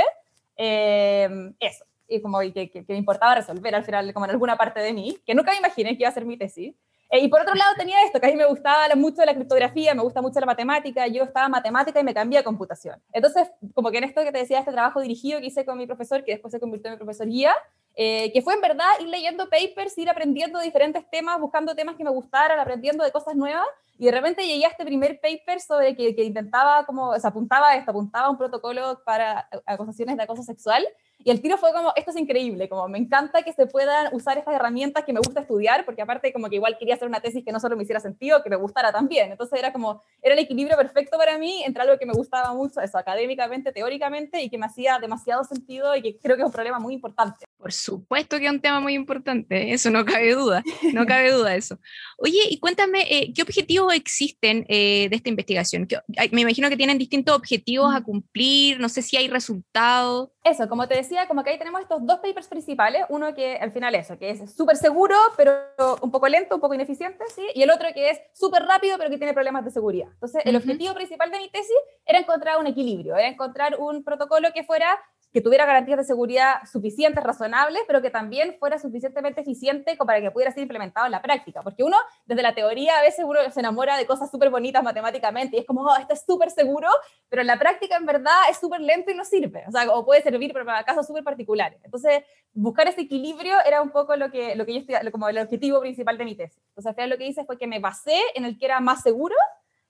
[0.58, 4.80] eh, eso, y como que, que, me importaba resolver al final, como en alguna parte
[4.80, 6.76] de mí, que nunca me imaginé que iba a ser mi tesis.
[7.14, 9.94] Eh, y por otro lado tenía esto, que a mí me gustaba mucho la criptografía,
[9.94, 13.00] me gusta mucho la matemática, yo estaba matemática y me cambié a computación.
[13.12, 15.86] Entonces, como que en esto que te decía, este trabajo dirigido que hice con mi
[15.86, 17.54] profesor, que después se convirtió en mi profesor guía,
[17.96, 22.04] eh, que fue en verdad ir leyendo papers, ir aprendiendo diferentes temas, buscando temas que
[22.04, 23.68] me gustaran, aprendiendo de cosas nuevas,
[24.00, 27.70] y de repente llegué a este primer paper sobre que, que intentaba, como, se apuntaba
[27.70, 30.84] a esto, apuntaba a un protocolo para acusaciones de acoso sexual,
[31.24, 34.38] y el tiro fue como, esto es increíble, como me encanta que se puedan usar
[34.38, 37.44] estas herramientas que me gusta estudiar, porque aparte como que igual quería hacer una tesis
[37.46, 39.32] que no solo me hiciera sentido, que me gustara también.
[39.32, 42.82] Entonces era como, era el equilibrio perfecto para mí entre algo que me gustaba mucho,
[42.82, 46.54] eso, académicamente, teóricamente, y que me hacía demasiado sentido y que creo que es un
[46.54, 47.46] problema muy importante.
[47.64, 50.62] Por supuesto que es un tema muy importante, eso no cabe duda,
[50.94, 51.80] no cabe duda de eso.
[52.18, 55.88] Oye, y cuéntame, eh, ¿qué objetivos existen eh, de esta investigación?
[56.34, 60.32] Me imagino que tienen distintos objetivos a cumplir, no sé si hay resultados.
[60.44, 63.72] Eso, como te decía, como que ahí tenemos estos dos papers principales, uno que al
[63.72, 65.54] final eso, que es súper seguro, pero
[66.02, 67.44] un poco lento, un poco ineficiente, ¿sí?
[67.56, 70.10] Y el otro que es súper rápido, pero que tiene problemas de seguridad.
[70.16, 74.50] Entonces, el objetivo principal de mi tesis era encontrar un equilibrio, era encontrar un protocolo
[74.54, 75.00] que fuera
[75.34, 80.22] que tuviera garantías de seguridad suficientes, razonables, pero que también fuera suficientemente eficiente como para
[80.22, 81.62] que pudiera ser implementado en la práctica.
[81.64, 85.58] Porque uno, desde la teoría, a veces uno se enamora de cosas súper bonitas matemáticamente
[85.58, 86.88] y es como, oh, esto es súper seguro,
[87.30, 89.64] pero en la práctica en verdad es súper lento y no sirve.
[89.68, 91.80] O sea, o puede servir para casos súper particulares.
[91.84, 92.24] Entonces,
[92.54, 95.82] buscar ese equilibrio era un poco lo que, lo que yo estoy, como el objetivo
[95.82, 96.62] principal de mi tesis.
[96.70, 99.36] Entonces, al lo que hice fue que me basé en el que era más seguro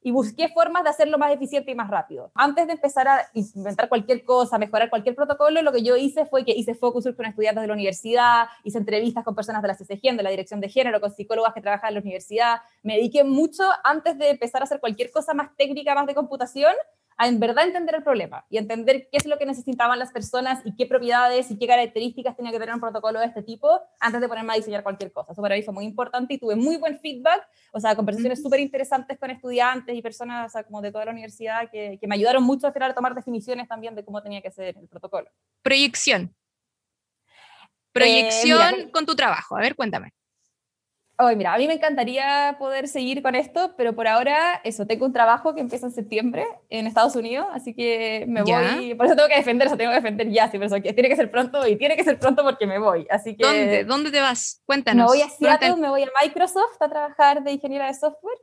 [0.04, 2.32] y busqué formas de hacerlo más eficiente y más rápido.
[2.36, 6.43] Antes de empezar a inventar cualquier cosa, mejorar cualquier protocolo, lo que yo hice fue
[6.43, 10.16] que hice focus con estudiantes de la universidad, hice entrevistas con personas de la CCG,
[10.16, 12.58] de la Dirección de Género, con psicólogas que trabajan en la universidad.
[12.82, 16.74] Me dediqué mucho antes de empezar a hacer cualquier cosa más técnica, más de computación,
[17.18, 20.61] a en verdad entender el problema y entender qué es lo que necesitaban las personas
[20.66, 24.22] y qué propiedades y qué características tenía que tener un protocolo de este tipo antes
[24.22, 25.34] de ponerme a diseñar cualquier cosa.
[25.34, 28.59] Eso para mí fue muy importante y tuve muy buen feedback, o sea, conversaciones súper
[28.59, 32.16] interesantes con estudiantes y personas o sea, como de toda la universidad que, que me
[32.16, 35.30] ayudaron mucho a, a tomar definiciones también de cómo tenía que ser el protocolo.
[35.61, 36.34] Proyección.
[37.91, 39.55] Proyección eh, con tu trabajo.
[39.55, 40.14] A ver, cuéntame.
[41.20, 45.05] Hoy, mira, a mí me encantaría poder seguir con esto, pero por ahora, eso, tengo
[45.05, 49.16] un trabajo que empieza en septiembre en Estados Unidos, así que me voy, por eso
[49.16, 51.76] tengo que defender, eso tengo que defender ya, sí, pero tiene que ser pronto y
[51.76, 53.45] tiene que ser pronto porque me voy, así que...
[53.45, 53.84] ¿Dónde?
[53.84, 54.64] ¿Dónde te vas?
[54.66, 55.05] Cuéntanos.
[55.05, 58.38] Me voy a Seattle, me voy a Microsoft a trabajar de ingeniera de software,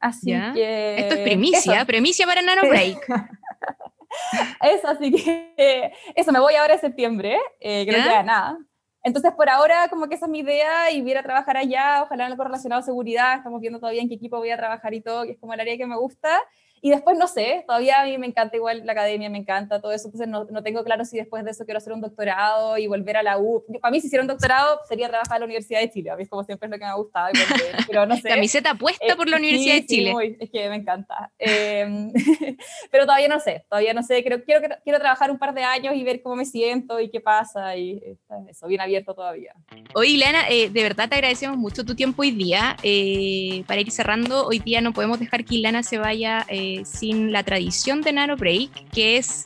[0.00, 0.96] así que...
[0.98, 3.06] Esto es primicia, primicia para Nano Break.
[4.62, 8.58] eso, así que eso, me voy ahora en septiembre, eh, que no queda nada.
[9.02, 12.26] Entonces, por ahora, como que esa es mi idea y ir a trabajar allá, ojalá
[12.26, 15.00] en algo relacionado a seguridad, estamos viendo todavía en qué equipo voy a trabajar y
[15.00, 16.38] todo, que es como el área que me gusta.
[16.82, 19.92] Y después no sé, todavía a mí me encanta igual la academia, me encanta todo
[19.92, 22.86] eso, entonces no, no tengo claro si después de eso quiero hacer un doctorado y
[22.86, 23.64] volver a la U.
[23.80, 26.26] Para mí si hiciera un doctorado sería trabajar en la Universidad de Chile, a mí
[26.26, 27.32] como siempre es lo que me ha gustado,
[27.86, 28.28] pero no sé.
[28.28, 30.14] Camiseta puesta por la eh, Universidad de Chile.
[30.18, 31.30] Sí, es que me encanta.
[31.38, 32.12] Em,
[32.90, 35.94] pero todavía no sé, todavía no sé, quiero, quiero, quiero trabajar un par de años
[35.94, 38.00] y ver cómo me siento y qué pasa y
[38.48, 39.54] eso, bien abierto todavía.
[39.94, 42.76] Oye, Lana, eh, de verdad te agradecemos mucho tu tiempo hoy día.
[42.82, 47.32] Eh, para ir cerrando, hoy día no podemos dejar que Ilana se vaya eh, sin
[47.32, 49.44] la tradición de Nano Break, que es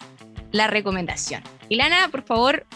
[0.53, 1.43] la recomendación.
[1.69, 2.67] Ilana, por favor,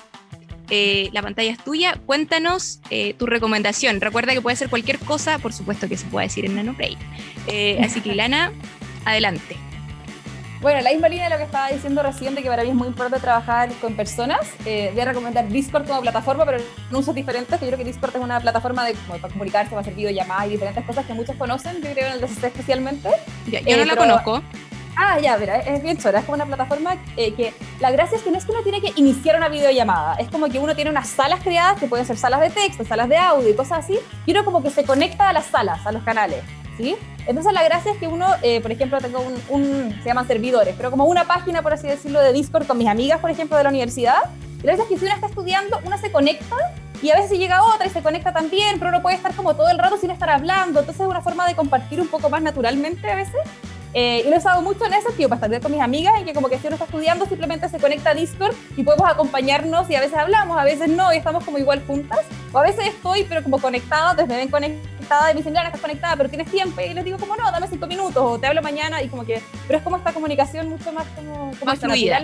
[0.70, 2.00] eh, la pantalla es tuya.
[2.06, 4.00] Cuéntanos eh, tu recomendación.
[4.00, 6.98] Recuerda que puede ser cualquier cosa, por supuesto que se puede decir en Nano Break.
[7.82, 8.52] así que, Ilana,
[9.04, 9.67] adelante.
[10.60, 12.74] Bueno, la misma línea de lo que estaba diciendo recién, de que para mí es
[12.74, 17.14] muy importante trabajar con personas, eh, voy a recomendar Discord como plataforma, pero en usos
[17.14, 17.60] diferentes.
[17.60, 20.84] Yo creo que Discord es una plataforma de, para comunicarse, para hacer videollamadas y diferentes
[20.84, 23.08] cosas que muchos conocen, yo creo en el DCC especialmente.
[23.46, 24.42] yo no eh, la conozco.
[25.00, 28.24] Ah, ya, mira, es bien chora, es como una plataforma eh, que la gracia es
[28.24, 30.90] que no es que uno tiene que iniciar una videollamada, es como que uno tiene
[30.90, 33.96] unas salas creadas que pueden ser salas de texto, salas de audio y cosas así,
[34.26, 36.42] y uno como que se conecta a las salas, a los canales.
[37.26, 40.90] Entonces la gracia es que uno, eh, por ejemplo, tengo un, se llaman servidores, pero
[40.90, 43.70] como una página, por así decirlo, de Discord con mis amigas, por ejemplo, de la
[43.70, 44.18] universidad.
[44.62, 46.56] Y la gracia es que si uno está estudiando, uno se conecta
[47.02, 49.68] y a veces llega otra y se conecta también, pero uno puede estar como todo
[49.68, 50.80] el rato sin estar hablando.
[50.80, 53.36] Entonces es una forma de compartir un poco más naturalmente a veces.
[53.94, 56.26] Eh, y lo he usado mucho en ese sentido, para estar con mis amigas, en
[56.26, 59.88] que como que si uno está estudiando, simplemente se conecta a Discord y podemos acompañarnos
[59.88, 62.20] y a veces hablamos, a veces no, y estamos como igual juntas.
[62.52, 64.97] O a veces estoy, pero como conectada, entonces me ven conectada
[65.30, 66.80] y me dicen, estás conectada, pero tienes tiempo.
[66.80, 69.02] Y les digo, como no, dame cinco minutos o te hablo mañana.
[69.02, 72.20] Y como que, pero es como esta comunicación mucho más como, más fluida.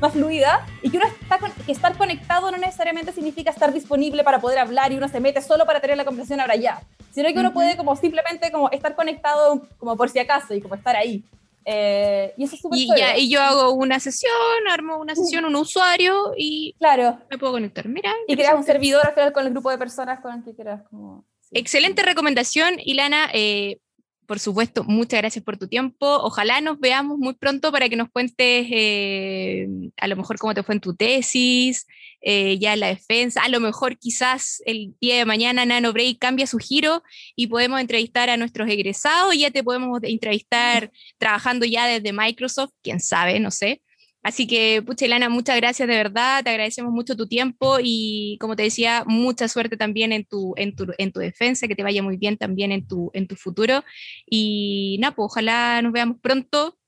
[0.00, 0.66] más fluida.
[0.82, 4.92] Y que uno está que estar conectado no necesariamente significa estar disponible para poder hablar
[4.92, 6.82] y uno se mete solo para tener la conversación ahora ya.
[7.12, 10.74] Sino que uno puede como simplemente como estar conectado como por si acaso y como
[10.74, 11.24] estar ahí.
[11.66, 12.90] Eh, y eso es súper y,
[13.22, 14.32] y yo hago una sesión,
[14.70, 17.18] armo una sesión, un usuario y claro.
[17.30, 17.88] me puedo conectar.
[17.88, 18.12] Mira.
[18.26, 20.82] Y creas un servidor al final con el grupo de personas con el que quieras.
[20.90, 23.30] Como, Excelente recomendación, Ilana.
[23.32, 23.78] Eh,
[24.26, 26.06] por supuesto, muchas gracias por tu tiempo.
[26.06, 30.64] Ojalá nos veamos muy pronto para que nos cuentes eh, a lo mejor cómo te
[30.64, 31.86] fue en tu tesis,
[32.22, 33.42] eh, ya la defensa.
[33.42, 37.04] A lo mejor quizás el día de mañana Nano Break cambia su giro
[37.36, 42.98] y podemos entrevistar a nuestros egresados ya te podemos entrevistar trabajando ya desde Microsoft, quién
[42.98, 43.80] sabe, no sé.
[44.24, 48.56] Así que, pucha, Ilana, muchas gracias de verdad, te agradecemos mucho tu tiempo y, como
[48.56, 52.02] te decía, mucha suerte también en tu, en tu, en tu defensa, que te vaya
[52.02, 53.84] muy bien también en tu, en tu futuro.
[54.24, 56.78] Y nada, pues ojalá nos veamos pronto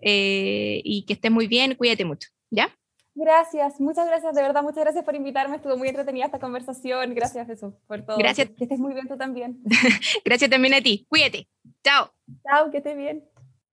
[0.00, 2.74] eh, y que estés muy bien, cuídate mucho, ¿ya?
[3.14, 7.50] Gracias, muchas gracias, de verdad, muchas gracias por invitarme, estuvo muy entretenida esta conversación, gracias
[7.50, 8.16] eso, por todo.
[8.16, 8.48] Gracias.
[8.56, 9.62] Que estés muy bien tú también.
[10.24, 11.46] gracias también a ti, cuídate,
[11.84, 12.10] chao.
[12.42, 13.22] Chao, que estés bien.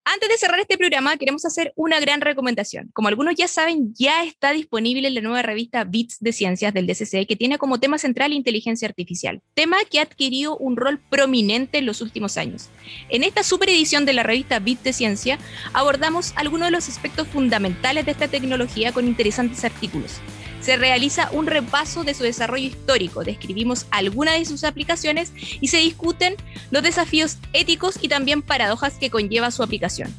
[0.06, 2.90] Antes de cerrar este programa, queremos hacer una gran recomendación.
[2.92, 7.26] Como algunos ya saben, ya está disponible la nueva revista Bits de Ciencias del DCC,
[7.26, 11.86] que tiene como tema central inteligencia artificial, tema que ha adquirido un rol prominente en
[11.86, 12.68] los últimos años.
[13.08, 15.38] En esta superedición de la revista Bits de Ciencia,
[15.72, 20.20] abordamos algunos de los aspectos fundamentales de esta tecnología con interesantes artículos
[20.64, 25.76] se realiza un repaso de su desarrollo histórico, describimos algunas de sus aplicaciones y se
[25.76, 26.36] discuten
[26.70, 30.14] los desafíos éticos y también paradojas que conlleva su aplicación.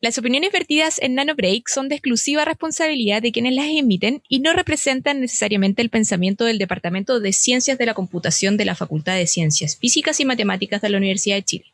[0.00, 4.38] Las opiniones vertidas en Nano Break son de exclusiva responsabilidad de quienes las emiten y
[4.38, 9.16] no representan necesariamente el pensamiento del Departamento de Ciencias de la Computación de la Facultad
[9.16, 11.64] de Ciencias Físicas y Matemáticas de la Universidad de Chile.